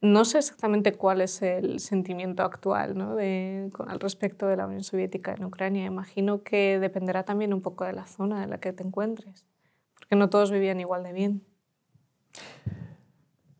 [0.04, 3.16] no sé exactamente cuál es el sentimiento actual ¿no?
[3.16, 5.86] de, con, al respecto de la Unión Soviética en Ucrania.
[5.86, 9.46] Imagino que dependerá también un poco de la zona en la que te encuentres,
[9.98, 11.42] porque no todos vivían igual de bien.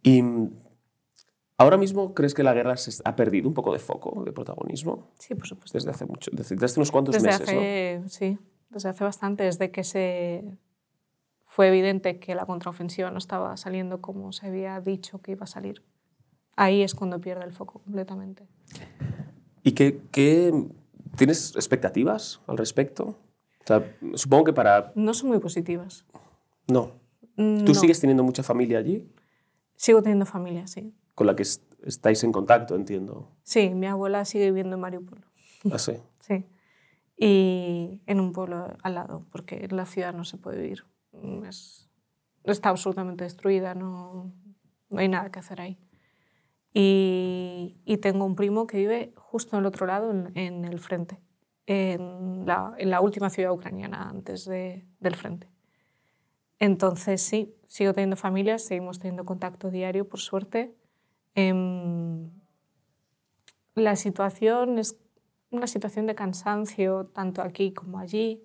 [0.03, 0.51] Y mm,
[1.57, 5.11] ahora mismo crees que la guerra se ha perdido un poco de foco, de protagonismo,
[5.19, 5.79] Sí, por supuesto.
[5.79, 7.59] desde hace mucho, desde, hace unos cuantos Desde meses, ¿no?
[7.61, 10.45] hace, sí, desde hace bastante, desde que se
[11.47, 15.47] fue evidente que la contraofensiva no estaba saliendo como se había dicho que iba a
[15.47, 15.83] salir.
[16.57, 18.47] Ahí es cuando pierde el foco completamente.
[19.63, 20.53] ¿Y qué, qué-
[21.17, 23.05] tienes expectativas al respecto?
[23.63, 26.05] O sea, supongo que para No son muy positivas.
[26.69, 27.03] no.
[27.37, 27.75] ¿Tú no.
[27.75, 29.11] sigues teniendo mucha familia allí
[29.75, 30.95] Sigo teniendo familia, sí.
[31.17, 33.29] con la que est- estáis en contacto, entiendo?
[33.43, 35.25] Sí, mi abuela sigue viviendo en Mariupol.
[35.73, 35.93] Así.
[36.21, 36.45] Sí.
[37.17, 40.85] Y en un pueblo al lado, porque en la ciudad no se puede vivir.
[41.49, 41.89] Es,
[42.45, 44.33] está absolutamente destruida, no,
[44.91, 45.79] no hay nada que hacer ahí.
[46.77, 51.21] Y, y tengo un primo que vive justo al otro lado, en, en el frente,
[51.67, 55.49] en la, en la última ciudad ucraniana antes de- del frente.
[56.59, 60.75] Entonces sí, sigo teniendo familia, seguimos teniendo contacto diario, por suerte.
[61.37, 62.31] Em,
[63.75, 64.97] la situación es
[65.51, 68.43] una situación de cansancio, tanto aquí como allí,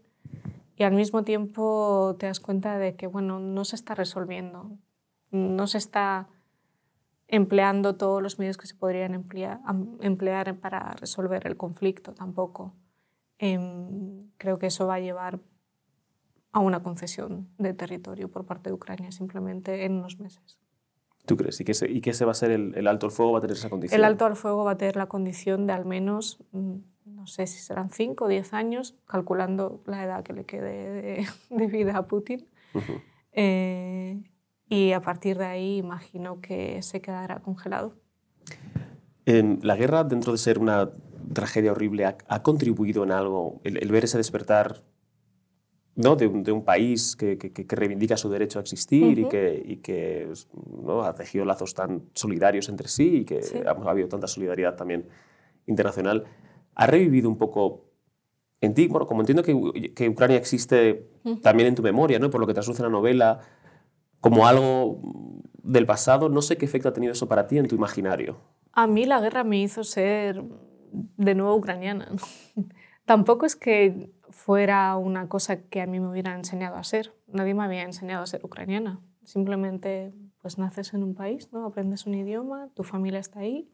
[0.76, 4.72] y al mismo tiempo te das cuenta de que bueno, no se está resolviendo,
[5.32, 6.28] no se está
[7.30, 9.60] empleando todos los medios que se podrían emplear,
[10.02, 12.74] emplear para resolver el conflicto tampoco.
[13.38, 15.40] Em, creo que eso va a llevar
[16.52, 20.60] a una concesión de territorio por parte de Ucrania simplemente en unos meses.
[21.26, 21.62] ¿Tú crees?
[21.62, 23.34] ¿Y que, ese, y que ese va a ser el, el, alto al fuego?
[23.34, 24.00] ¿Va a tener esa condición?
[24.00, 27.46] El alto al fuego va a tener la condición de al menos, mm, no sé
[27.46, 31.96] si serán 5 o 10 años, calculando la edad que le quede de, de vida
[31.96, 32.48] a Putin.
[32.74, 33.02] Uh -huh.
[33.34, 34.24] eh,
[34.70, 37.96] y a partir de ahí imagino que se quedará congelado.
[39.26, 40.90] La guerra, dentro de ser una
[41.34, 44.84] tragedia horrible, ha, ha contribuido en algo el, el ver ese despertar
[45.96, 46.16] ¿no?
[46.16, 49.26] de, un, de un país que, que, que, reivindica su derecho a existir uh -huh.
[49.26, 50.32] y que, y que
[50.84, 51.04] ¿no?
[51.04, 53.58] ha tejido lazos tan solidarios entre sí y que sí.
[53.66, 55.06] ha, ha habido tanta solidaridad también
[55.68, 56.24] internacional.
[56.74, 57.86] ¿Ha revivido un poco
[58.62, 58.88] en ti?
[58.88, 61.42] Bueno, como entiendo que, que Ucrania existe uh -huh.
[61.42, 62.30] también en tu memoria, ¿no?
[62.30, 63.42] por lo que trasluce la novela,
[64.22, 65.00] como algo
[65.64, 68.38] del pasado, no sé qué efecto ha tenido eso para ti en tu imaginario.
[68.74, 70.44] A mí la guerra me hizo ser
[70.92, 72.10] de nuevo ucraniana.
[73.06, 77.14] Tampoco es que fuera una cosa que a mí me hubiera enseñado a ser.
[77.28, 79.00] Nadie me había enseñado a ser ucraniana.
[79.24, 81.66] Simplemente pues naces en un país, ¿no?
[81.66, 83.70] aprendes un idioma, tu familia está ahí,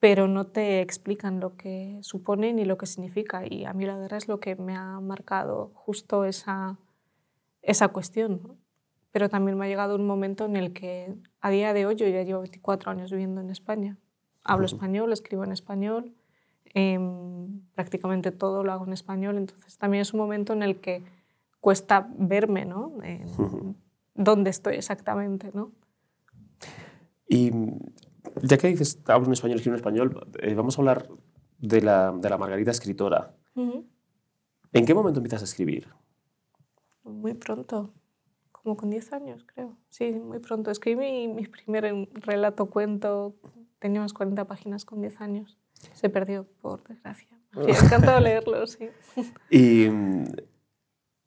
[0.00, 3.46] pero no te explican lo que supone ni lo que significa.
[3.46, 6.78] Y a mí la guerra es lo que me ha marcado justo esa,
[7.60, 8.40] esa cuestión.
[8.42, 8.56] ¿no?
[9.12, 12.08] Pero también me ha llegado un momento en el que a día de hoy yo
[12.08, 13.98] ya llevo 24 años viviendo en España.
[14.42, 16.14] Hablo español, escribo en español,
[16.74, 16.98] eh,
[17.74, 21.04] prácticamente todo lo hago en español, entonces también es un momento en el que
[21.60, 22.92] cuesta verme, ¿no?
[23.02, 23.76] En,
[24.14, 25.72] ¿Dónde estoy exactamente, no?
[27.28, 27.50] Y
[28.42, 31.08] ya que dices, hablo en español, escribo en español, eh, vamos a hablar
[31.58, 33.34] de la, de la Margarita escritora.
[33.54, 33.86] Uh -huh.
[34.72, 35.88] ¿En qué momento empiezas a escribir?
[37.04, 37.90] Muy pronto,
[38.62, 39.76] como con 10 años, creo.
[39.88, 40.70] Sí, muy pronto.
[40.70, 43.34] Escribí mi, mi primer relato cuento
[43.78, 45.58] tenía unas 40 páginas con 10 años.
[45.92, 47.28] Se perdió, por desgracia.
[47.52, 48.88] Me encantado leerlo, sí.
[49.50, 49.86] Y,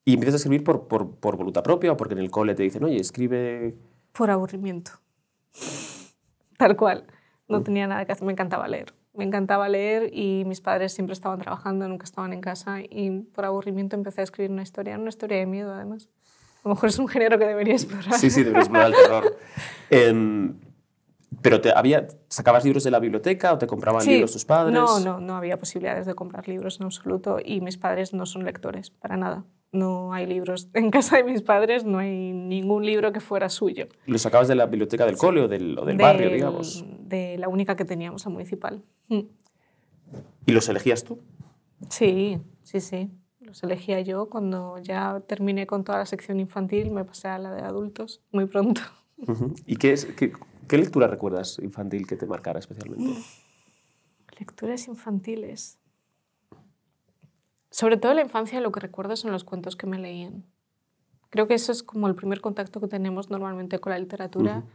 [0.05, 2.63] y empiezas a escribir por, por, por, voluntad propia o porque en el cole te
[2.63, 3.75] dicen, oye, escribe...
[4.13, 4.91] Por aburrimiento.
[6.57, 7.05] Tal cual.
[7.47, 8.25] No tenía nada que hacer.
[8.25, 8.93] Me encantaba leer.
[9.13, 13.45] Me encantaba leer y mis padres siempre estaban trabajando, nunca estaban en casa y por
[13.45, 16.09] aburrimiento empecé a escribir una historia, una historia de miedo además.
[16.65, 18.15] A lo mejor es un género que debería explorar.
[18.15, 19.37] Sí, sí, debería explorar el terror.
[19.91, 20.53] eh,
[21.41, 24.11] ¿Pero te había, sacabas libros de la biblioteca o te compraban sí.
[24.13, 24.73] libros tus padres?
[24.73, 28.45] No, no, no había posibilidades de comprar libros en absoluto y mis padres no son
[28.45, 29.45] lectores, para nada.
[29.71, 30.69] No hay libros.
[30.73, 33.87] En casa de mis padres no hay ningún libro que fuera suyo.
[34.07, 35.21] ¿Los sacabas de la biblioteca del sí.
[35.21, 36.83] cole o del, o del, barrio, digamos?
[36.99, 38.81] De la única que teníamos, la municipal.
[39.09, 39.19] Mm.
[40.45, 41.19] ¿Y los elegías tú?
[41.89, 43.11] Sí, sí, sí.
[43.55, 44.29] Los elegía yo.
[44.29, 48.47] Cuando ya terminé con toda la sección infantil, me pasé a la de adultos muy
[48.47, 48.81] pronto.
[49.17, 49.63] Uh -huh.
[49.65, 50.33] ¿Y qué, es, qué,
[50.67, 53.17] qué, lectura recuerdas infantil que te marcara especialmente?
[54.37, 55.79] Lecturas infantiles.
[57.71, 60.43] Sobre todo en la infancia lo que recuerdo son los cuentos que me leían.
[61.29, 64.61] Creo que eso es como el primer contacto que tenemos normalmente con la literatura uh
[64.61, 64.69] -huh.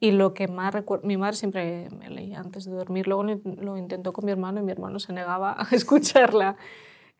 [0.00, 1.06] y lo que más recuerdo...
[1.06, 4.62] Mi madre siempre me leía antes de dormir, luego lo intentó con mi hermano y
[4.62, 6.56] mi hermano se negaba a escucharla.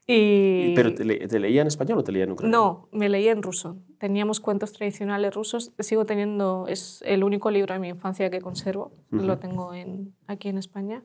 [0.06, 0.74] Y...
[0.74, 2.62] ¿Pero te, le te, leía en español o te leía en ucraniano?
[2.62, 3.78] No, me leía en ruso.
[3.98, 5.72] Teníamos cuentos tradicionales rusos.
[5.78, 8.92] Sigo teniendo, es el único libro de mi infancia que conservo.
[9.10, 9.22] Uh -huh.
[9.22, 11.02] Lo tengo en, aquí en España.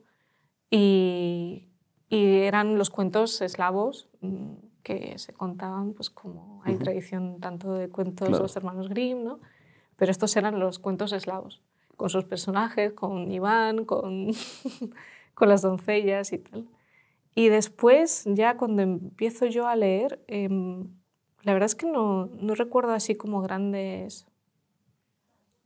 [0.70, 1.70] Y,
[2.10, 6.84] y, eran los cuentos eslavos mm, que se contaban, pues como hay uh -huh.
[6.84, 8.38] tradición tanto de cuentos claro.
[8.38, 9.40] de los hermanos Grimm, ¿no?
[9.96, 11.62] Pero estos eran los cuentos eslavos,
[11.96, 14.32] con sus personajes, con Iván, con,
[15.34, 16.68] con las doncellas y tal.
[17.36, 20.50] Y después, ya cuando empiezo yo a leer, eh,
[21.44, 24.28] la verdad es que no, no, recuerdo así como grandes,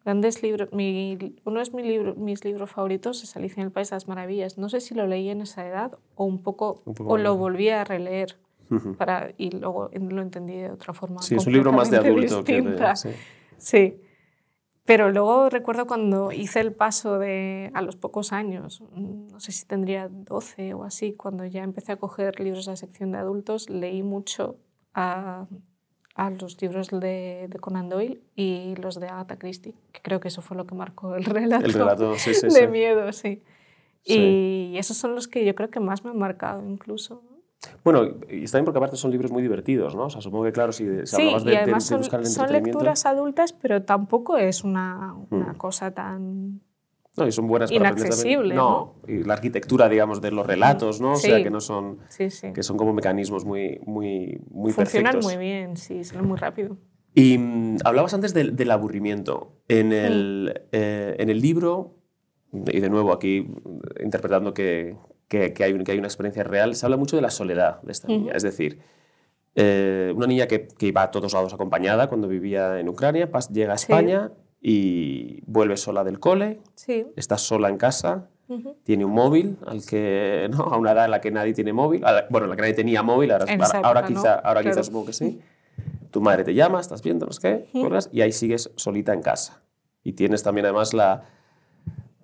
[0.04, 0.71] grandes libros.
[0.71, 4.08] Mi, uno de mis, libro, mis libros favoritos es Alicia en el País de las
[4.08, 4.58] Maravillas.
[4.58, 7.36] No sé si lo leí en esa edad o un poco, un poco o lo
[7.38, 8.38] volví a releer.
[8.69, 8.95] Uh -huh.
[8.95, 11.21] para, y luego lo entendí de otra forma.
[11.21, 13.10] Sí, es un libro más de adulto que de, sí.
[13.58, 13.97] sí.
[14.86, 19.65] Pero luego recuerdo cuando hice el paso de, a los pocos años, no sé si
[19.65, 23.69] tendría 12 o así, cuando ya empecé a coger libros de la sección de adultos,
[23.69, 24.58] leí mucho
[24.93, 25.48] a,
[26.15, 30.28] a los libros de, de, Conan Doyle y los de Agatha Christie, que creo que
[30.28, 32.67] eso fue lo que marcó el relato, el relato sí, sí, de sí.
[32.67, 33.41] miedo, sí.
[34.04, 34.72] sí.
[34.74, 37.24] Y esos son los que yo creo que más me han marcado incluso.
[37.84, 40.06] Bueno, y bien porque aparte son libros muy divertidos, ¿no?
[40.06, 42.19] O sea, supongo que claro, si, si sí, hablabas de, y además de, de buscar
[42.19, 45.58] el son, son lecturas adultas, pero tampoco es una, una mm.
[45.58, 46.62] cosa tan...
[47.15, 48.95] No, y son buenas para Inaccesible, ¿no?
[49.06, 49.13] ¿no?
[49.13, 51.15] Y la arquitectura, digamos, de los relatos, ¿no?
[51.15, 51.28] Sí.
[51.28, 51.99] O sea, que no son...
[52.10, 52.52] Sí, sí.
[52.54, 55.34] Que son como mecanismos muy, muy, muy Funcionan perfectos.
[55.34, 56.78] muy bien, sí, son muy rápido.
[57.13, 59.52] Y mmm, hablabas antes del, del aburrimiento.
[59.67, 61.97] En el, eh, en el libro,
[62.52, 63.47] y de nuevo aquí
[64.04, 64.95] interpretando que,
[65.28, 67.92] que, que, hay, que hay una experiencia real, se habla mucho de la soledad de
[67.92, 68.26] esta niña.
[68.26, 68.38] Uh -huh.
[68.38, 68.80] Es decir,
[69.56, 73.74] eh, una niña que, que, iba a todos lados acompañada cuando vivía en Ucrania, llega
[73.74, 74.60] a España sí.
[74.62, 77.06] y vuelve sola del cole, Sí.
[77.16, 78.30] estás sola en casa,
[78.84, 80.64] tiene un móvil al que, ¿no?
[80.64, 82.74] a una edad en la que nadie tiene móvil, la- bueno, en la que nadie
[82.76, 84.08] tenía móvil, ahora, esa ahora, época, ¿no?
[84.22, 85.40] quizá, ahora quizá supongo que sí.
[86.12, 87.80] Tu madre te llama, estás viendo, no sé qué,
[88.12, 89.64] y ahí sigues solita en casa.
[90.04, 91.24] Y tienes también además la...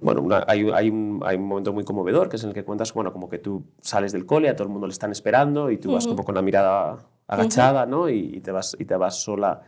[0.02, 2.64] Bueno, una- hay, hay un, hay un momento muy conmovedor que es en el que
[2.64, 5.70] cuentas, bueno, como que tú sales del cole, a todo el mundo le están esperando
[5.72, 6.16] y tú vas Ujú.
[6.16, 8.10] como con la mirada agachada, ¿no?
[8.10, 9.62] Y, y te vas, y te vas sola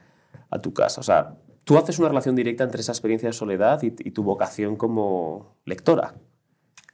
[0.50, 1.02] a tu casa.
[1.02, 4.24] O sea, tú haces una relación directa entre esa experiencia de soledad y, y tu
[4.24, 6.16] vocación como lectora.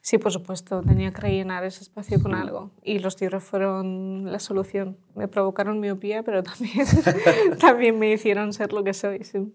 [0.01, 4.39] Sí, por supuesto, tenía que rellenar ese espacio con algo y los libros fueron la
[4.39, 4.97] solución.
[5.15, 6.85] Me provocaron miopía, pero también,
[7.59, 9.23] también me hicieron ser lo que soy.
[9.25, 9.53] Sí,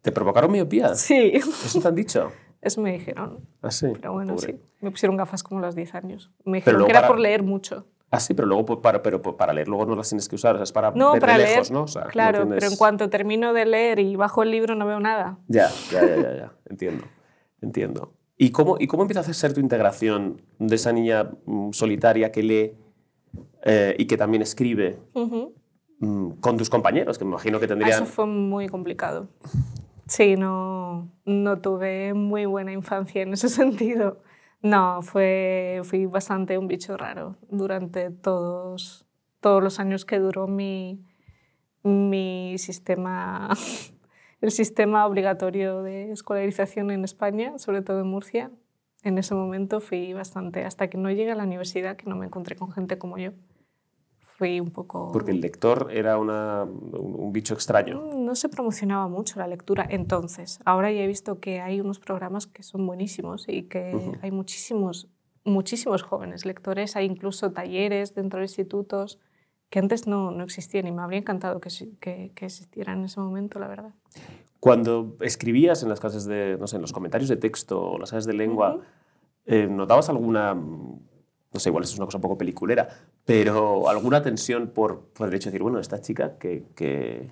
[0.00, 0.94] ¿Te provocaron miopía?
[0.94, 1.32] sí.
[1.34, 2.32] ¿Eso te han dicho?
[2.64, 3.40] Eso me dijeron.
[3.62, 3.86] Ah, sí.
[3.94, 4.52] Pero bueno, Pobre.
[4.54, 4.60] sí.
[4.80, 6.30] Me pusieron gafas como a los 10 años.
[6.44, 7.86] Me dijeron que era para- por leer mucho.
[8.10, 10.36] Ah, sí, pero luego pues, para, pero pues, para leer luego no las tienes que
[10.36, 11.50] usar, o sea, es para No, ver para de leer.
[11.50, 11.82] lejos, ¿no?
[11.82, 14.74] O sea, no claro, tienes- pero en cuanto termino de leer y bajo el libro
[14.76, 15.38] no veo nada.
[15.48, 16.52] Ya, ya, ya, ya, ya.
[16.70, 17.04] entiendo,
[17.60, 18.12] entiendo.
[18.36, 22.42] ¿Y cómo, ¿Y cómo empieza a ser tu integración de esa niña mm, solitaria que
[22.44, 22.72] lee
[23.64, 24.98] eh, y que también escribe
[25.98, 28.02] mm, con tus compañeros, que me imagino que Ah, tendrían...
[28.02, 29.28] Eso fue muy complicado.
[30.06, 34.22] Sí, no, no tuve muy buena infancia en ese sentido.
[34.62, 39.06] No, fue, fui bastante un bicho raro durante todos,
[39.40, 41.04] todos los años que duró mi,
[41.82, 43.50] mi sistema,
[44.40, 48.50] el sistema obligatorio de escolarización en España, sobre todo en Murcia.
[49.02, 52.26] En ese momento fui bastante, hasta que no llegué a la universidad, que no me
[52.26, 53.32] encontré con gente como yo.
[54.36, 55.12] Fui un poco...
[55.12, 58.02] Porque el lector era una, un, un bicho extraño.
[58.16, 60.58] No se promocionaba mucho la lectura entonces.
[60.64, 65.08] Ahora ya he visto que hay unos programas que son buenísimos y que hay muchísimos,
[65.44, 66.96] muchísimos jóvenes lectores.
[66.96, 69.20] Hay incluso talleres dentro de institutos
[69.70, 71.68] que antes no, no existían y me habría encantado que,
[72.00, 73.94] que, que existieran en ese momento, la verdad.
[74.60, 78.10] Cuando escribías en las clases de, no sé, en los comentarios de texto o las
[78.10, 78.84] clases de lengua, Ujú.
[79.46, 81.00] eh, ¿notabas alguna, mm,
[81.54, 82.88] no sé, igual eso es una cosa un poco peliculera,
[83.24, 87.30] pero alguna tensión por, por el hecho de decir, bueno, esta chica que, que,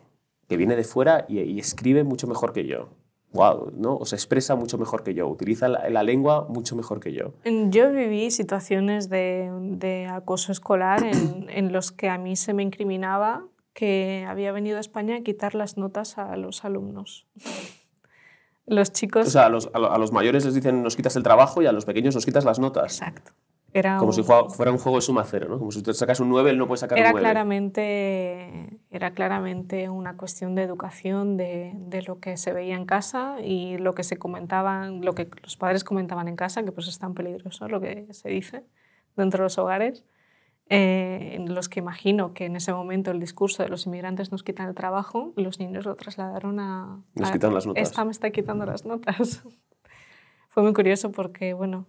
[0.48, 2.88] que viene de fuera y, y escribe mucho mejor que yo?
[3.32, 3.96] Wow, ¿no?
[3.96, 7.32] O se expresa mucho mejor que yo, utiliza la, la lengua mucho mejor que yo.
[7.70, 12.62] Yo viví situaciones de, de acoso escolar en, en los que a mí se me
[12.62, 17.26] incriminaba que había venido a España a quitar las notas a los alumnos.
[18.64, 19.26] Los chicos...
[19.26, 21.62] O sea, a los, a lo- a los mayores les dicen nos quitas el trabajo
[21.62, 23.00] y a los pequeños nos quitas las notas.
[23.00, 23.32] Exacto.
[23.74, 25.58] Era Como un- si fuera un juego de suma cero, ¿no?
[25.58, 27.22] Como si tú sacas un 9, él no puede sacar era un 9.
[27.22, 33.36] claramente, era claramente una cuestión de educación de, de lo que se veía en casa
[33.42, 36.98] y lo que se comentaban, lo que los padres comentaban en casa, que pues es
[36.98, 38.64] tan peligroso lo que se dice
[39.16, 40.04] dentro de los hogares,
[40.68, 44.42] eh, en los que imagino que en ese momento el discurso de los inmigrantes nos
[44.42, 47.02] quitan el trabajo, los niños lo trasladaron a...
[47.14, 47.82] Nos a, quitan las notas.
[47.82, 49.42] Esta me está quitando las notas.
[50.48, 51.86] Fue muy curioso porque, bueno,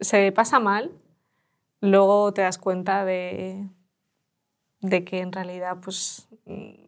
[0.00, 0.92] se pasa mal,
[1.80, 3.68] luego te das cuenta de,
[4.80, 6.28] de que en realidad pues,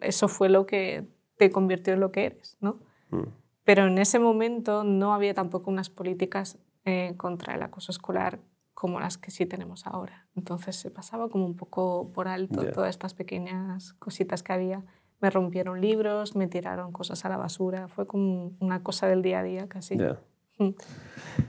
[0.01, 2.81] eso fue lo que te convirtió en lo que eres, ¿no?
[3.11, 3.29] Mm.
[3.65, 8.41] Pero en ese momento no había tampoco unas políticas eh, contra el acoso escolar
[8.73, 10.29] como las que sí tenemos ahora.
[10.37, 14.85] Entonces se pasaba como un poco por alto todas estas pequeñas cositas que había.
[15.21, 19.41] Me rompieron libros, me tiraron cosas a la basura, fue como una cosa del día
[19.41, 19.99] a día casi.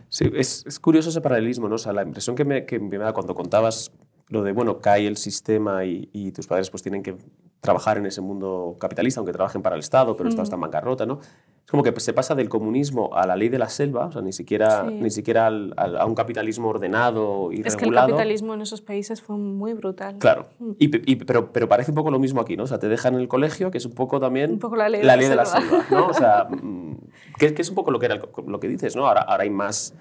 [0.10, 1.76] Sí, es, es curioso ese paralelismo, ¿no?
[1.76, 3.92] O sea, la impresión que me, que me da cuando contabas
[4.30, 7.16] lo de, bueno, cae el sistema y, y tus padres pues tienen que
[7.62, 10.46] trabajar en ese mundo capitalista, aunque trabajen para el Estado, pero el Estado Mm.
[10.46, 11.20] está en bancarrota, ¿no?
[11.66, 14.22] Es como que se pasa del comunismo a la ley de la selva, o sea,
[14.22, 14.94] ni siquiera, Sí.
[14.94, 18.08] ni siquiera al- al- a un capitalismo ordenado y Es que el regulado.
[18.10, 20.18] capitalismo en esos países fue muy brutal.
[20.20, 20.72] Claro, Mm.
[20.80, 22.64] y, pe- y- pero, pero parece un poco lo mismo aquí, ¿no?
[22.64, 24.88] O sea, te dejan en el colegio, que es un poco también Un poco la
[24.90, 25.86] ley de la la ley de la selva.
[25.92, 26.08] ¿no?
[26.08, 26.96] O sea, mm,
[27.38, 29.06] que, que es un poco lo que, era lo que dices, ¿no?
[29.06, 29.94] Ahora, ahora hay más,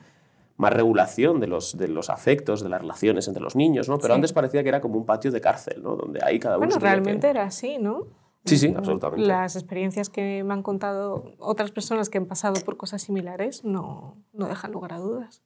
[0.58, 3.96] más regulación de los, de los afectos, de las relaciones entre los niños, ¿no?
[3.98, 4.16] Pero Sí.
[4.16, 5.96] antes parecía que era como un patio de cárcel, ¿no?
[5.96, 8.02] Donde ahí cada uno Bueno, que- realmente era así, ¿no?
[8.44, 9.26] Sí, sí, Mm, absolutamente.
[9.26, 14.16] Las experiencias que me han contado otras personas que han pasado por cosas similares no,
[14.32, 15.42] no dejan lugar a dudas.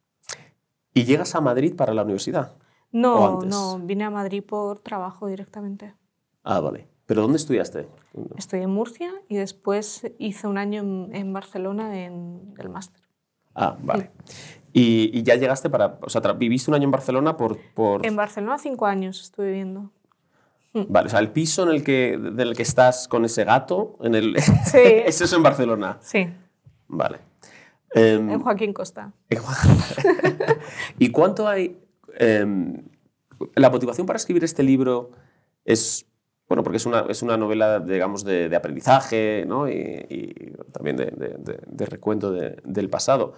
[0.95, 2.53] Y llegas a Madrid para la universidad.
[2.57, 2.61] ¿O
[2.93, 5.95] No, no, vine a Madrid por trabajo directamente.
[6.45, 6.89] Ah, vale.
[7.07, 7.89] ¿Pero dónde estudiaste?
[8.37, 13.03] Estudié en Murcia y después hice un año en, en Barcelona en el máster.
[13.55, 14.11] Ah, vale.
[14.73, 15.99] Y, y ya llegaste para...
[16.01, 17.59] O sea, viviste un año en Barcelona por...
[17.75, 18.07] por...
[18.07, 19.91] En Barcelona cinco años estuve viviendo.
[20.73, 24.15] Vale, o sea, el piso en el que, del que estás con ese gato, en
[24.15, 24.37] el...
[24.65, 24.79] Sí.
[24.83, 25.99] Eso es en Barcelona.
[26.01, 26.29] Sí,
[26.89, 27.19] Vale.
[27.95, 29.13] Em, en Joaquín Costa.
[30.99, 31.79] ¿Y cuánto hay...
[32.19, 32.83] em,
[33.55, 35.11] la motivación para escribir este libro
[35.65, 36.07] es
[36.49, 39.71] bueno, porque es una, es una novela, digamos, de, de aprendizaje ¿no?
[39.71, 39.73] y,
[40.11, 43.33] y también de, de, de recuento del pasado.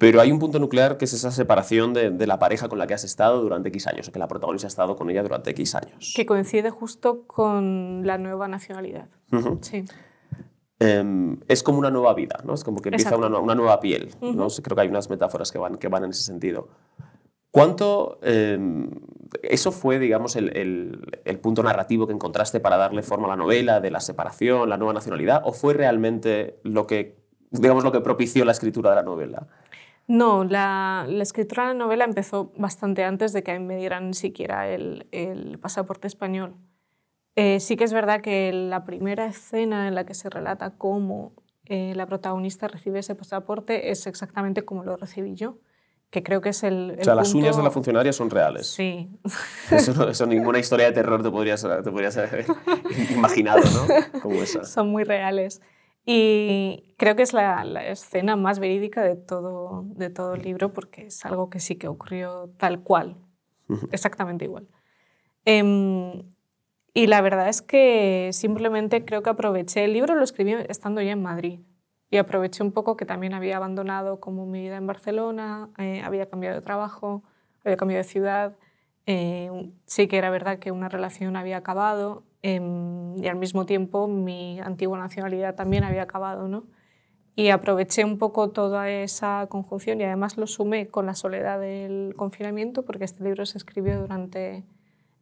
[0.00, 2.94] Pero hay un punto nuclear que es esa separación de, la pareja con la que
[2.94, 5.74] has estado durante X años, o que la protagonista ha estado con ella durante X
[5.74, 6.14] años.
[6.16, 9.08] Que coincide justo con la nueva nacionalidad.
[9.60, 9.84] Sí.
[10.78, 12.54] Em, es como una nueva vida, ¿no?
[12.54, 14.48] Es como que empieza una, una, nueva piel, ¿no?
[14.48, 16.68] Creo que hay unas metáforas que van, que van en ese sentido.
[17.50, 18.88] ¿Cuánto em,
[19.42, 23.36] eso fue, digamos, el, el, el, punto narrativo que encontraste para darle forma a la
[23.36, 27.18] novela de la separación, la nueva nacionalidad, o fue realmente lo que,
[27.50, 29.46] digamos, lo que propició la escritura de la novela?
[30.10, 34.68] No, la, la, escritura de la novela empezó bastante antes de que me dieran siquiera
[34.68, 36.56] el, el pasaporte español.
[37.36, 41.32] Eh, sí que es verdad que la primera escena en la que se relata cómo
[41.64, 45.58] eh, la protagonista recibe ese pasaporte es exactamente como lo recibí yo,
[46.10, 46.96] que creo que es el...
[47.00, 48.66] o sea, las uñas de la funcionaria son reales.
[48.66, 49.08] Sí.
[49.70, 52.46] Eso, eso ninguna historia de terror te podrías, te podrías haber
[53.10, 54.20] imaginado, ¿no?
[54.20, 54.64] Como esa.
[54.64, 55.60] Son muy reales.
[56.04, 61.06] Y creo que es la, escena más verídica de todo, de todo el libro porque
[61.06, 63.16] es algo que sí que ocurrió tal cual,
[63.92, 64.68] exactamente igual.
[65.44, 66.22] Em,
[66.92, 71.12] y la verdad es que simplemente creo que aproveché, el libro lo escribí estando ya
[71.12, 71.60] en Madrid
[72.10, 76.28] y aproveché un poco que también había abandonado como mi vida en Barcelona, eh, había
[76.28, 77.22] cambiado de trabajo,
[77.64, 78.56] había cambiado de ciudad,
[79.06, 84.08] eh, sí que era verdad que una relación había acabado Em, y al mismo tiempo
[84.08, 86.48] mi antigua nacionalidad también había acabado.
[86.48, 86.64] ¿no?
[87.36, 92.14] Y aproveché un poco toda esa conjunción y además lo sumé con la soledad del
[92.16, 94.64] confinamiento, porque este libro se escribió durante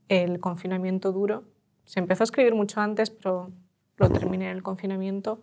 [0.08, 1.44] el confinamiento duro.
[1.84, 3.50] Se empezó a escribir mucho antes, pero
[3.96, 5.42] lo terminé en el confinamiento.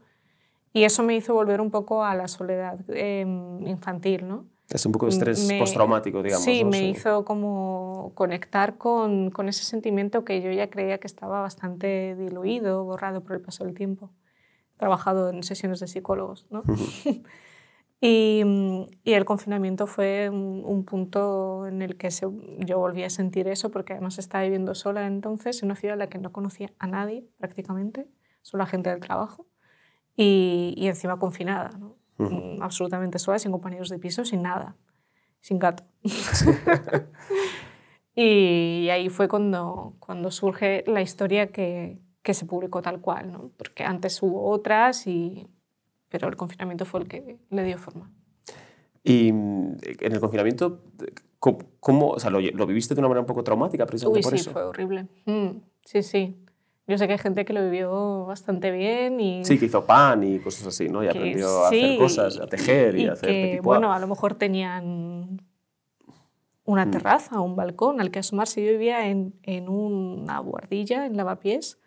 [0.73, 4.45] Y eso me hizo volver un poco a la soledad em, infantil, ¿no?
[4.69, 6.43] Es un poco de estrés postraumático, digamos.
[6.43, 11.41] Sí, me hizo como conectar con, con, ese sentimiento que yo ya creía que estaba
[11.41, 14.11] bastante diluido, borrado por el paso del tiempo.
[14.75, 16.63] He trabajado en sesiones de psicólogos, ¿no?
[18.01, 18.41] y,
[19.03, 23.93] y, el confinamiento fue un, punto en el que yo volví a sentir eso, porque
[23.93, 27.27] además estaba viviendo sola entonces en una ciudad en la que no conocía a nadie
[27.37, 28.07] prácticamente,
[28.41, 29.45] solo a gente del trabajo,
[30.17, 31.97] y, y encima confinada, ¿no?
[32.17, 34.75] Mm, absolutamente sola, sin compañeros de piso, sin nada,
[35.41, 35.83] sin gato.
[38.15, 43.51] y, ahí fue cuando, cuando surge la historia que, que se publicó tal cual, ¿no?
[43.57, 45.47] porque antes hubo otras, y,
[46.09, 48.09] pero el confinamiento fue el que le dio forma.
[49.03, 50.81] Y mm, en el confinamiento,
[51.39, 54.31] ¿cómo, o sea, lo, lo, viviste de una manera un poco traumática precisamente Uy, por
[54.31, 54.51] sí, eso?
[54.51, 55.07] fue horrible.
[55.25, 56.44] Mm, sí, sí.
[56.87, 59.43] Yo sé que hay gente que lo vivió bastante bien y...
[59.43, 61.03] Sí, que hizo pan y cosas así, ¿no?
[61.03, 64.07] Y aprendió a hacer cosas, a tejer y, y a hacer que, Bueno, a lo
[64.07, 65.41] mejor tenían
[66.63, 66.91] una mm.
[66.91, 68.63] terraza o un balcón al que asomarse.
[68.63, 71.79] Yo vivía en, en una guardilla, en lavapiés,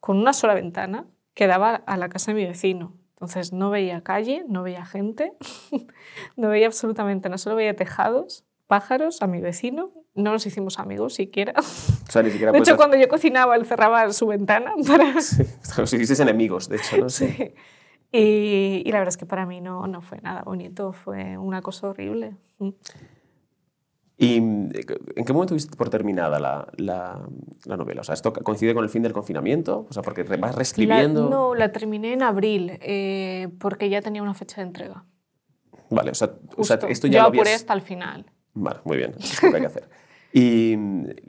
[0.00, 2.94] con una sola ventana que daba a la casa de mi vecino.
[3.14, 5.32] Entonces no veía calle, no veía gente,
[6.36, 11.14] no veía absolutamente nada, solo veía tejados, pájaros, a mi vecino no nos hicimos amigos
[11.14, 11.54] siquiera.
[11.58, 15.20] O sea, ni siquiera de hecho, cuando yo cocinaba, él cerraba su ventana para...
[15.20, 15.42] Sí,
[15.80, 17.08] os hicisteis enemigos, de hecho, ¿no?
[17.08, 17.54] Sí.
[18.12, 21.62] Y, y, la verdad es que para mí no, no fue nada bonito, fue una
[21.62, 22.36] cosa horrible.
[22.58, 22.68] Mm.
[24.16, 24.70] ¿Y en
[25.26, 27.28] qué momento viste por terminada la, la,
[27.64, 28.02] la, novela?
[28.02, 29.88] O sea, ¿esto coincide con el fin del confinamiento?
[29.90, 31.24] O sea, porque vas reescribiendo...
[31.24, 35.04] La, no, la terminé en abril, eh, porque ya tenía una fecha de entrega.
[35.90, 37.40] Vale, o sea, o sea esto ya yo lo habías...
[37.40, 38.26] apuré hasta el final.
[38.54, 39.88] Vale, muy bien, eso es lo que hay que hacer.
[40.32, 40.76] Y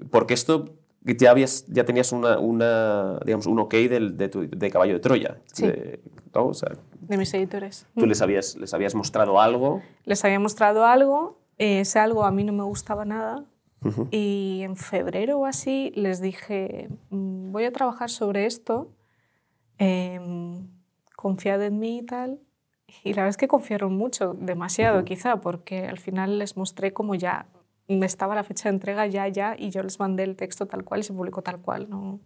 [0.09, 4.71] porque esto ya, habías, ya tenías una, una, digamos, un ok del, de, tu, de
[4.71, 5.37] Caballo de Troya.
[5.53, 5.67] Sí.
[5.67, 5.99] De,
[6.33, 6.47] ¿no?
[6.47, 7.85] o sea, de mis editores.
[7.95, 9.81] ¿Tú les habías, les habías mostrado algo?
[10.05, 11.39] Les había mostrado algo.
[11.57, 13.45] Ese algo a mí no me gustaba nada.
[13.83, 14.07] Uh -huh.
[14.11, 18.89] Y en febrero o así les dije, mm, voy a trabajar sobre esto,
[19.77, 20.19] eh,
[21.15, 22.39] confiad en mí y tal.
[23.03, 25.05] Y la verdad es que confiaron mucho, demasiado uh -huh.
[25.05, 27.47] quizá, porque al final les mostré como ya
[27.87, 31.01] estaba la fecha de entrega ya, ya, y yo les mandé el texto tal cual
[31.01, 31.89] y se publicó tal cual.
[31.89, 32.19] ¿no?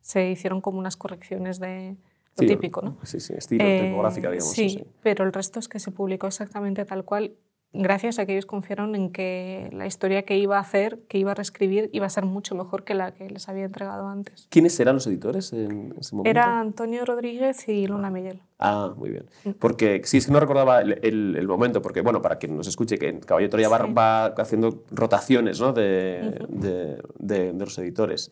[0.00, 1.96] Se hicieron como unas correcciones de
[2.36, 2.96] lo sí, típico, ¿no?
[3.02, 4.52] Sí, sí, estilo, eh, tipográfica, digamos.
[4.52, 7.34] Sí, sí, pero el resto es que se publicó exactamente tal cual,
[7.72, 11.32] gracias a que ellos confiaron en que la historia que iba a hacer, que iba
[11.32, 14.46] a reescribir, iba a ser mucho mejor que la que les había entregado antes.
[14.50, 16.30] ¿Quiénes eran los editores en ese momento?
[16.30, 18.40] Era Antonio Rodríguez y Luna Miguel.
[18.58, 19.26] Ah, muy bien.
[19.58, 22.66] Porque sí, es que no recordaba el, el, el momento, porque, bueno, para quien nos
[22.66, 23.72] escuche, que Caballo Troya sí.
[23.72, 25.72] va, va, haciendo rotaciones ¿no?
[25.72, 26.48] de, uh -huh.
[26.48, 28.30] de, de, de, los editores.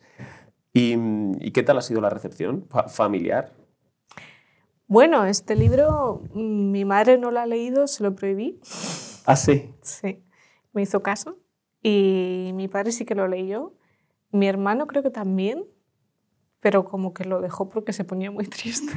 [0.73, 0.95] ¿Y,
[1.39, 3.51] ¿Y, qué tal ha sido la recepción familiar?
[4.87, 8.59] Bueno, este libro mi madre no lo ha leído, se lo prohibí.
[9.25, 9.73] ¿Ah, sí?
[9.81, 10.23] Sí,
[10.73, 11.37] me hizo caso.
[11.83, 13.73] Y mi padre sí que lo leyó.
[14.31, 15.65] Mi hermano creo que también.
[16.59, 18.93] pero como que lo dejó porque se ponía muy triste.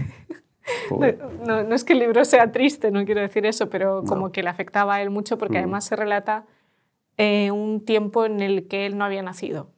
[1.47, 4.33] No, no es que el libro sea triste, no quiero decir eso, pero como No.
[4.33, 5.63] que le afectaba a él mucho porque Mm.
[5.63, 6.45] además se relata
[7.17, 9.71] eh, un tiempo en el que él no había nacido,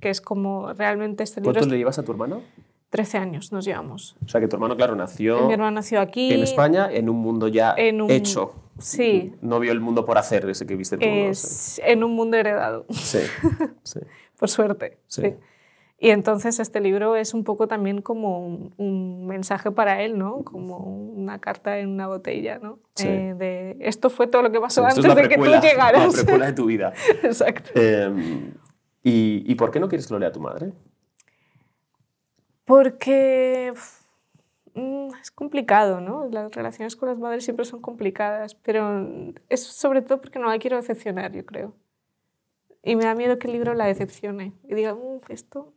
[0.00, 1.54] que es como realmente este libro...
[1.54, 2.42] ¿Cuántos es le llevas a tu hermano?
[2.90, 4.16] 13 años nos llevamos.
[4.24, 6.32] O sea, que tu hermano, claro, nació Mi hermano nació aquí.
[6.32, 8.54] en España en un mundo ya en un- hecho.
[8.78, 11.04] Sí, No vio el mundo por hacer ese que viste tú.
[11.06, 11.12] ¿no?
[11.12, 13.18] es en un mundo heredado, Sí,
[13.82, 14.00] sí.
[14.38, 14.98] por suerte.
[15.06, 15.22] Sí.
[15.22, 15.34] sí.
[15.98, 20.42] Y entonces este libro es un poco también como un, un mensaje para él, ¿no?
[20.42, 22.80] Como una carta en una botella, ¿no?
[22.96, 23.06] Sí.
[23.06, 26.08] Eh, de esto fue todo lo que pasó antes de que tú llegaras.
[26.16, 26.92] La precuela de tu vida.
[27.22, 27.70] Exacto.
[27.76, 28.10] Eh,
[29.04, 30.72] ¿y, ¿Y por qué no quieres que lo lea tu madre?
[32.64, 33.72] Porque
[34.74, 36.28] es complicado, ¿no?
[36.30, 39.06] Las relaciones con las madres siempre son complicadas, pero
[39.48, 41.74] es sobre todo porque no la quiero decepcionar, yo creo.
[42.82, 45.72] Y me da miedo que el libro la decepcione y diga, "Mm, esto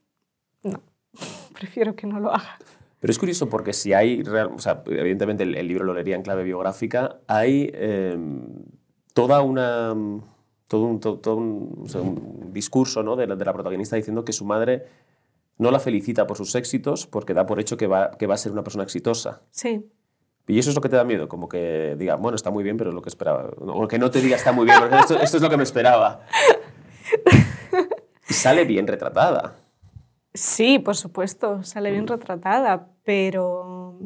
[0.64, 0.82] no,
[1.54, 2.58] prefiero que no lo haga.
[3.00, 6.24] Pero es curioso porque si hay, o sea, evidentemente el, el libro lo leería en
[6.24, 8.18] clave biográfica, hay eh,
[9.14, 9.94] toda una,
[10.68, 13.16] todo un, to- todo un- o sea, un discurso ¿no?
[13.16, 14.86] de, la, de la protagonista diciendo que su madre
[15.58, 18.38] no la felicita por sus éxitos porque da por hecho que va, que va a
[18.38, 19.42] ser una persona exitosa.
[19.52, 19.90] Sí,
[20.48, 22.78] Y eso es lo que te da miedo, como que diga, bueno, está muy bien,
[22.78, 23.50] pero es lo que esperaba.
[23.58, 26.22] O que no te diga está muy bien, esto, esto es lo que me esperaba.
[28.28, 29.54] Y sale bien retratada.
[30.34, 34.00] sí, por supuesto, sale bien retratada, pero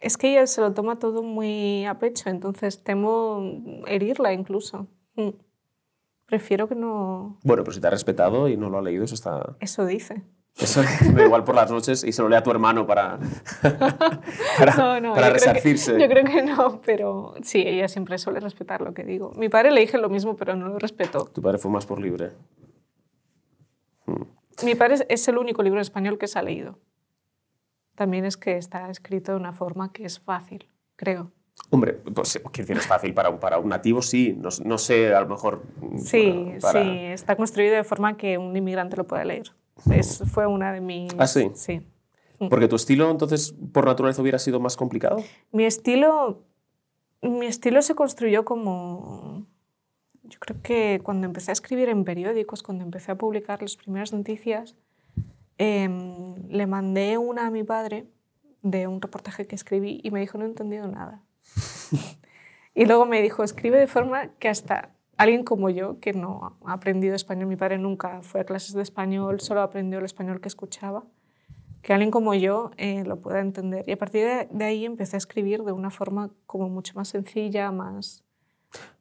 [0.00, 3.42] es que ella se lo toma todo muy a pecho, entonces temo
[3.86, 4.88] herirla incluso.
[5.16, 5.30] Mm.
[6.26, 7.38] Prefiero que no...
[7.42, 9.56] Bueno, pero si te ha respetado y no lo ha leído, eso está...
[9.60, 10.22] Eso dice.
[10.60, 10.82] Eso
[11.14, 13.18] da igual por las noches y se lo lee a tu hermano para,
[14.58, 16.00] para, No, no, para yo creo que- resarcirse.
[16.00, 19.32] yo creo que no, pero sí, ella siempre suele respetar lo que digo.
[19.36, 21.26] Mi padre le dije lo mismo, pero no lo respetó.
[21.26, 22.32] Tu padre fue más por libre.
[24.64, 26.78] Mi padre es- el único libro en español que se ha leído.
[27.94, 31.30] También es que está escrito de una forma que es fácil, creo.
[31.70, 34.32] Hombre, pues quiero decir, es fácil para un, para un nativo, sí.
[34.36, 35.62] No, no sé, a lo mejor.
[35.98, 39.52] Sí, para- sí, está construido de forma que un inmigrante lo pueda leer.
[39.90, 41.12] Es, fue una de mis...
[41.18, 41.50] ¿Ah, sí?
[41.54, 41.82] Sí.
[42.50, 45.16] Porque tu estilo, entonces, por naturaleza hubiera sido más complicado.
[45.50, 46.44] Mi estilo,
[47.22, 49.46] mi estilo se construyó como...
[50.22, 54.12] Yo creo que cuando empecé a escribir en periódicos, cuando empecé a publicar las primeras
[54.12, 54.76] noticias,
[55.56, 58.06] em, le mandé una a mi padre
[58.62, 61.22] de un reportaje que escribí y me dijo no he entendido nada.
[62.74, 66.72] y luego me dijo escribe de forma que hasta alguien como yo, que no ha
[66.72, 70.48] aprendido español, mi padre nunca fue a clases de español, solo aprendió el español que
[70.48, 71.04] escuchaba,
[71.82, 73.84] que alguien como yo eh, lo pueda entender.
[73.88, 77.08] Y a partir de, de ahí empecé a escribir de una forma como mucho más
[77.08, 78.24] sencilla, más...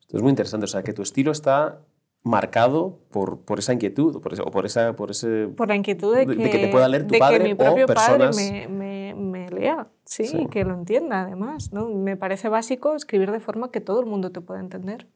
[0.01, 0.65] Esto es muy interesante.
[0.65, 1.79] O sea, que tu estilo está
[2.23, 5.47] marcado por, por esa inquietud por ese- o por, esa, por ese.
[5.47, 7.51] Por la inquietud de que, de que te pueda leer tu de padre que mi
[7.53, 10.47] o propio personas- padre me, me, me lea, sí, Sí.
[10.47, 11.71] que lo entienda además.
[11.73, 11.89] ¿no?
[11.89, 15.07] Me parece básico escribir de forma que todo el mundo te pueda entender.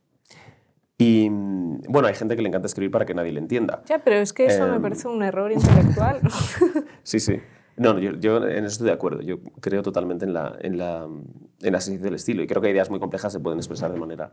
[1.01, 3.81] Y mm, bueno, hay gente que le encanta escribir para que nadie le entienda.
[3.87, 4.81] Ya, pero es que eso me Em.
[4.81, 6.19] parece un error intelectual.
[7.03, 7.39] Sí, sí.
[7.77, 9.21] No, yo, yo en eso estoy de acuerdo.
[9.21, 11.07] Yo creo totalmente en la, en la,
[11.61, 14.31] en la del estilo y creo que ideas muy complejas se pueden expresar de manera,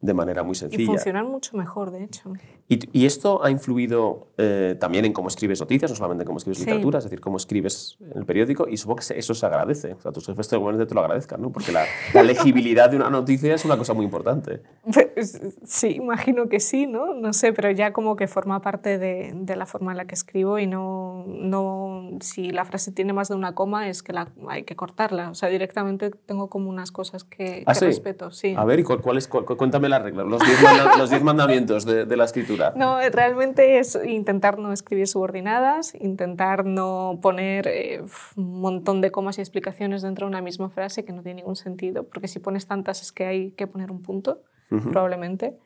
[0.00, 0.86] de manera muy y sencilla.
[0.86, 2.32] funcionan mucho mejor, de hecho.
[2.68, 6.38] ¿Y, y esto ha influido eh, también en cómo escribes noticias, no solamente en cómo
[6.38, 6.64] escribes Sí.
[6.64, 8.68] literatura, es decir, cómo escribes el periódico?
[8.68, 9.94] Y supongo que eso se agradece.
[9.94, 11.50] O sea, tus jefes seguramente te lo agradezcan, ¿no?
[11.52, 14.62] Porque la, la legibilidad de una noticia es una cosa muy importante.
[14.92, 17.14] Pues, sí, imagino que sí, ¿no?
[17.14, 20.14] No sé, pero ya como que forma parte de, de la forma en la que
[20.14, 24.28] escribo y no, no, si la frase tiene más de una coma es que la,
[24.48, 25.30] hay que cortarla.
[25.30, 27.84] O sea, directamente tengo como unas cosas que, ¿Ah, que sí?
[27.86, 28.54] respeto, sí.
[28.56, 31.22] A ver, ¿y cuál, cuál es, cuál- cuéntame la regla, los diez, manda- los diez
[31.22, 32.72] mandamientos de, de la escritura.
[32.76, 38.02] No, realmente es intentar no escribir subordinadas, intentar no poner eh,
[38.36, 41.56] un montón de comas y explicaciones dentro de una misma frase que no tiene ningún
[41.56, 44.90] sentido, porque si pones tantas es que hay que poner un punto, Ujú.
[44.90, 45.56] probablemente.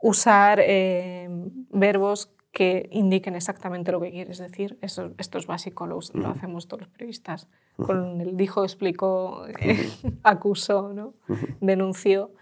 [0.00, 1.28] Usar eh,
[1.70, 4.78] verbos que indiquen exactamente lo que quieres decir.
[4.80, 7.48] Eso, esto es básico, lo, us- lo hacemos todos los periodistas.
[7.76, 9.88] Con el dijo, explicó, eh,
[10.22, 11.14] acusó, ¿no?
[11.60, 12.32] denunció.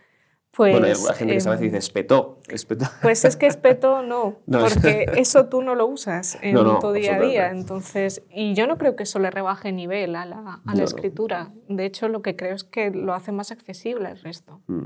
[0.56, 2.40] Pues, bueno, hay gente que sabe em, y dice espetó.
[2.48, 2.86] espetó.
[3.02, 4.60] pues es que espeto no, No.
[4.60, 7.50] porque eso tú no lo usas en No, no, tu día a día.
[7.50, 11.52] Entonces, y yo no creo que eso le rebaje nivel a la, a la escritura.
[11.68, 14.62] De hecho, lo que creo es que lo hace más accesible al resto.
[14.66, 14.84] Mm.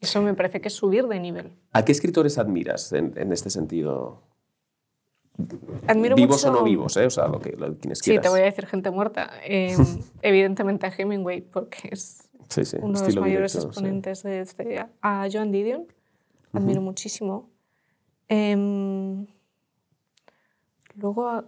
[0.00, 1.52] Eso me parece que es subir de nivel.
[1.72, 4.22] ¿A qué escritores admiras en, en este sentido?
[5.86, 6.54] Admiro vivos mucho...
[6.54, 7.06] o no vivos, ¿eh?
[7.06, 8.22] O sea, lo que, lo, quienes Sí, quieras.
[8.24, 9.30] te voy a decir gente muerta.
[9.44, 9.76] Eh,
[10.22, 14.86] evidentemente a Hemingway, porque es Sí, sí, uno de los mayores directo, exponentes de este.
[15.02, 15.86] A Joan Didion,
[16.52, 17.50] admiro muchísimo.
[18.28, 19.26] Em,
[20.94, 21.44] luego,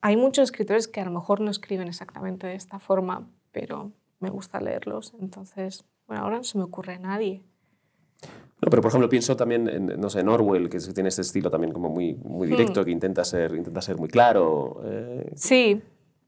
[0.00, 4.30] hay muchos escritores que a lo mejor no escriben exactamente de esta forma, pero me
[4.30, 5.14] gusta leerlos.
[5.20, 7.42] Entonces, bueno, ahora no se me ocurre a nadie.
[8.62, 11.50] No, pero por ejemplo pienso también en, no sé, en Orwell, que tiene este estilo
[11.50, 12.50] también como muy, muy Hmm.
[12.50, 15.80] directo, que intenta ser, intenta ser muy claro, eh, Sí.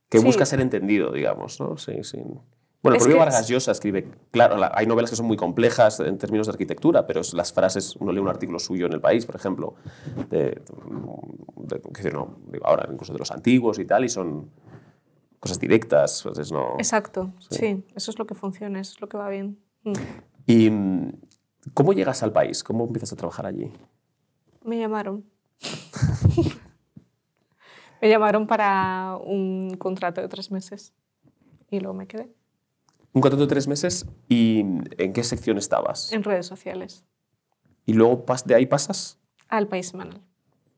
[0.09, 0.25] que sí.
[0.25, 1.77] busca ser entendido, digamos, ¿no?
[1.77, 2.23] Sí, sí.
[2.83, 6.19] Bueno, el propio Vargas Llosa escribe, claro, la- hay novelas que son muy complejas en
[6.19, 9.25] términos de arquitectura, pero es- las frases, uno lee un artículo suyo en El País,
[9.25, 9.75] por ejemplo,
[10.31, 10.61] de,
[11.57, 14.51] de- sé, no, digo, ahora incluso de los antiguos y tal, y son
[15.39, 16.75] cosas directas, pues es no...
[16.79, 17.57] Exacto, Sí.
[17.59, 17.85] sí.
[17.95, 19.59] eso es lo que funciona, eso es lo que va bien.
[19.85, 19.93] Mm.
[20.47, 20.71] ¿Y
[21.75, 22.65] cómo llegas al país?
[22.65, 23.73] ¿Cómo empiezas a trabajar allí?
[24.65, 25.25] Me llamaron.
[28.01, 30.93] me llamaron para un contrato de tres meses
[31.71, 32.29] y luego me quedé
[33.13, 34.61] Un contrato de tres meses y
[34.99, 36.13] ¿en qué sección estabas?
[36.13, 37.05] en redes sociales,
[37.85, 40.21] Y luego de ahí pasas al país semanal.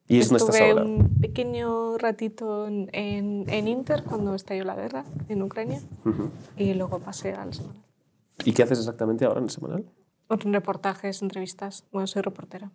[0.08, 0.84] y es donde estás Estuve ahora.
[0.84, 6.30] un pequeño ratito en, en- en Inter cuando estalló la guerra en Ucrania Ujú.
[6.56, 7.82] y luego pasé al semanal.
[8.44, 9.84] ¿Y qué haces exactamente ahora en el semanal?
[10.28, 11.84] Reportajes, entrevistas.
[11.92, 12.72] Bueno, soy reportera.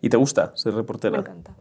[0.00, 1.18] ¿Y te gusta ser Me reportera?
[1.18, 1.54] encanta.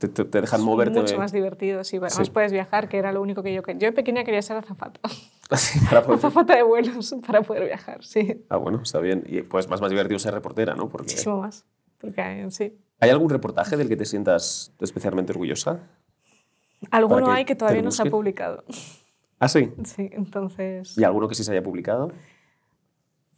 [0.00, 0.98] ¿Te, te- te dejan Es moverte?
[1.00, 1.96] Mucho más divertido, sí.
[1.98, 2.30] Además Sí.
[2.32, 3.80] puedes viajar, que era lo único que yo quería.
[3.80, 4.98] Yo de pequeña quería ser azafata.
[5.50, 8.44] Así, para poder- azafata de vuelos para poder viajar, sí.
[8.48, 9.22] Ah, bueno, está bien.
[9.26, 10.88] Y pues más, más divertido ser reportera, ¿no?
[10.88, 11.66] Porque Muchísimo más.
[12.00, 12.78] Porque eh, sí.
[12.98, 15.80] ¿Hay algún reportaje del que te sientas especialmente orgullosa?
[16.90, 18.64] Alguno que hay que todavía no se ha publicado.
[19.38, 19.70] Ah, sí.
[19.84, 20.96] Sí, entonces.
[20.96, 22.10] ¿Y alguno que sí se haya publicado?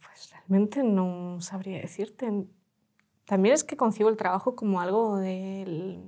[0.01, 2.31] Pues realmente no sabría decirte.
[3.25, 6.01] También es que concibo el trabajo como algo del,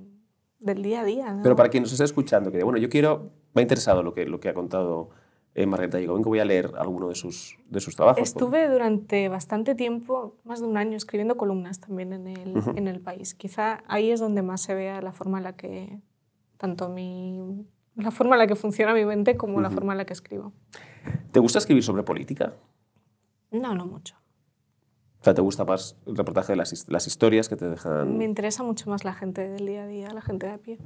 [0.58, 1.32] del día a día.
[1.32, 1.42] ¿no?
[1.42, 4.26] Pero para quien nos esté escuchando, que bueno, yo quiero, me ha interesado lo que,
[4.26, 5.10] lo que ha contado
[5.56, 8.22] eh, Margarita Vengo voy a leer alguno de sus, de sus trabajos.
[8.22, 13.00] Estuve durante bastante tiempo, más de un año, escribiendo columnas también en el, en el
[13.00, 13.34] país.
[13.34, 15.98] Quizá ahí es donde más se vea la forma en la que,
[16.58, 20.04] tanto mi, la forma en la que funciona mi mente como la forma en la
[20.04, 20.52] que escribo.
[21.32, 22.52] ¿Te gusta escribir sobre política?
[23.50, 24.14] No, no mucho.
[25.26, 28.16] Sea, ¿te gusta más el reportaje de las, his- las historias que te dejan?
[28.16, 30.78] Me interesa mucho más la gente del día a día, la gente de a pie.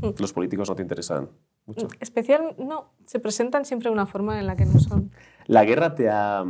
[0.18, 1.28] Los políticos no te interesan
[1.66, 1.88] mucho.
[2.00, 5.10] Especial, no, se presentan siempre de una forma en la que no son.
[5.44, 6.42] La guerra te ha...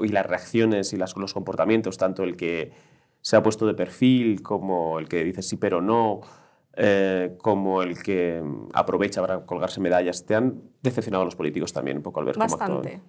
[0.00, 2.72] y las reacciones y las, los comportamientos, tanto el que
[3.20, 6.22] se ha puesto de perfil como el que dice sí pero no,
[6.76, 12.02] eh, como el que aprovecha para colgarse medallas, ¿te han decepcionado los políticos también un
[12.02, 13.02] poco al ver cómo actúan?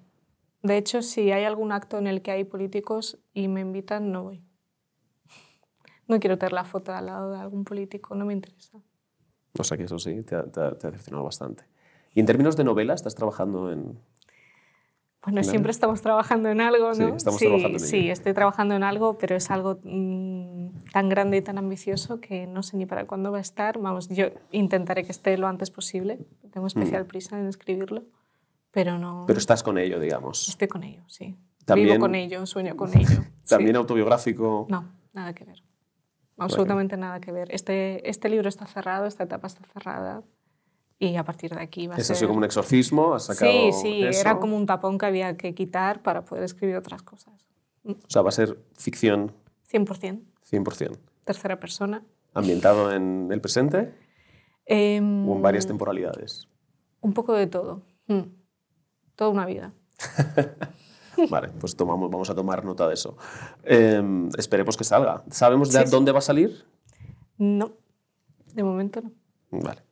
[0.63, 4.23] De hecho, si hay algún acto en el que hay políticos y me invitan, no
[4.23, 4.43] voy.
[6.07, 8.77] No quiero tener la foto al lado de algún político, no me interesa.
[9.57, 11.63] O sea que eso sí, te ha, te ha- te ha decepcionado bastante.
[12.13, 13.97] Y en términos de novela, ¿estás trabajando en...?
[15.23, 17.15] Bueno, siempre estamos trabajando en algo, Sí, ¿no?
[17.15, 18.13] estamos sí, trabajando en sí, ello.
[18.13, 22.63] estoy trabajando en algo, pero es algo mm, tan grande y tan ambicioso que no
[22.63, 23.77] sé ni para cuándo va a estar.
[23.77, 26.17] Vamos, yo intentaré que esté lo antes posible.
[26.51, 28.03] Tengo especial prisa en escribirlo,
[28.71, 29.25] pero no.
[29.27, 30.47] Pero estás con ello, digamos.
[30.49, 31.35] Estoy con ello, sí.
[31.65, 33.07] También- Vivo con ello, sueño con ello.
[33.43, 33.49] sí.
[33.49, 34.65] También autobiográfico.
[34.69, 35.63] No, nada que ver.
[36.37, 37.53] Absolutamente nada que ver.
[37.53, 40.23] Este, este libro está cerrado, esta etapa está cerrada
[40.97, 42.15] y a partir de aquí va a Eso ser...
[42.15, 44.21] ha sido como un exorcismo, has sacado Sí, sí, eso.
[44.21, 47.45] era como un tapón que había que quitar para poder escribir otras cosas.
[47.83, 49.33] O sea, va a ser ficción
[49.71, 50.97] 100%, 100%.
[51.25, 52.03] tercera persona.
[52.33, 53.93] ¿Ambientado en el presente
[54.65, 56.47] Em, o en varias temporalidades?
[57.01, 57.81] Un poco de todo.
[58.07, 58.21] Mm.
[59.21, 59.71] Toda una vida.
[61.29, 63.15] Vale, pues tomamos, vamos a tomar nota de eso.
[63.63, 64.01] Eh,
[64.35, 65.21] esperemos que salga.
[65.29, 65.91] ¿Sabemos de Sí, sí.
[65.91, 66.65] dónde va a salir?
[67.37, 67.73] No,
[68.55, 69.11] de momento no.
[69.51, 69.83] Vale.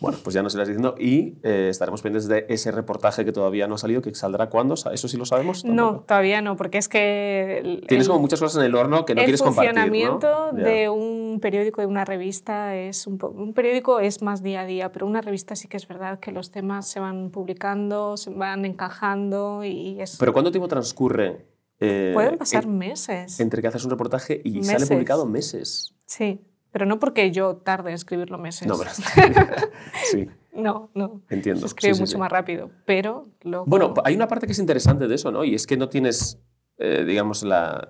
[0.00, 3.66] Bueno, pues ya nos irás diciendo y eh, estaremos pendientes de ese reportaje que todavía
[3.66, 4.74] no ha salido, que saldrá cuándo.
[4.74, 5.64] ¿Eso sí lo sabemos?
[5.64, 7.58] No, todavía no, porque es que...
[7.58, 9.74] el- Tienes el- como muchas cosas en el horno que no el quieres compartir.
[9.74, 9.80] ¿no?
[9.82, 14.66] funcionamiento de un periódico, de una revista, es un, un periódico es más día a
[14.66, 18.30] día, pero una revista sí que es verdad que los temas se van publicando, se
[18.30, 21.46] van encajando y es, Pero ¿cuánto tiempo transcurre
[21.80, 23.38] eh, pueden pasar en- meses.
[23.40, 24.88] entre que haces un reportaje y sale Meses.
[24.90, 25.94] publicado meses?
[26.06, 26.40] Sí,
[26.78, 28.68] pero no porque yo tarde en escribirlo meses.
[28.68, 28.90] No, pero...
[30.12, 31.22] sí, no, no.
[31.28, 31.62] entiendo.
[31.62, 32.18] Se escribe Sí, mucho sí.
[32.18, 33.64] más rápido, pero luego...
[33.66, 35.42] Bueno, hay una parte que es interesante de eso, ¿no?
[35.42, 36.40] Y es que no tienes,
[36.78, 37.88] eh, digamos, la,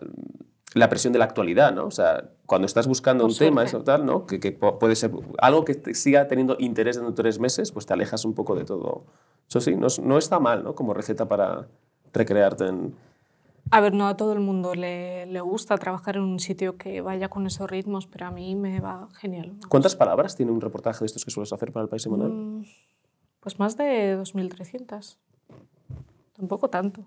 [0.72, 1.84] la presión de la actualidad, ¿no?
[1.84, 4.24] O sea, cuando estás buscando Por un tema, eso tal, ¿no?
[4.24, 7.84] Que, que puede ser algo que te siga teniendo interés dentro de tres meses, pues
[7.84, 9.04] te alejas un poco de todo.
[9.50, 10.74] Eso sí, no, no está mal, ¿no?
[10.74, 11.68] Como receta para
[12.14, 12.94] recrearte en...
[13.70, 17.00] A ver, no a todo el mundo le, le gusta trabajar en un sitio que
[17.00, 19.56] vaya con esos ritmos, pero a mí me va genial.
[19.68, 22.30] ¿Cuántas palabras tiene un reportaje de estos que sueles hacer para el País Semanal?
[22.30, 22.64] Mm,
[23.40, 25.16] Pues más de 2.300.
[26.34, 27.04] Tampoco tanto.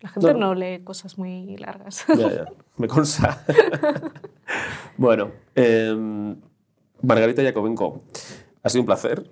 [0.00, 2.04] La gente No, lee cosas muy largas.
[2.08, 2.44] Ya, ya,
[2.76, 3.44] me consta.
[4.96, 6.36] bueno, eh,
[7.02, 8.02] Margarita Yakovenko,
[8.62, 9.30] ha sido un placer.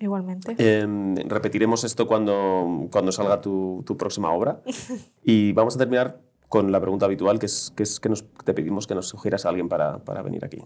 [0.00, 0.54] Igualmente.
[0.58, 4.62] Em, repetiremos esto cuando, cuando salga tu, tu próxima obra.
[5.22, 8.54] Y vamos a terminar con la pregunta habitual, que es que, es que nos, te
[8.54, 10.64] pedimos que nos sugieras a alguien para, para venir aquí.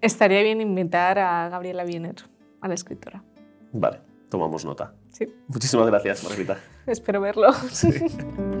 [0.00, 2.16] Estaría bien invitar a Gabriela Wiener,
[2.60, 3.24] a la escritora.
[3.72, 4.94] Vale, tomamos nota.
[5.10, 6.58] Sí, Muchísimas gracias, Margarita.
[6.86, 7.52] espero verlo.
[7.52, 7.90] Sí.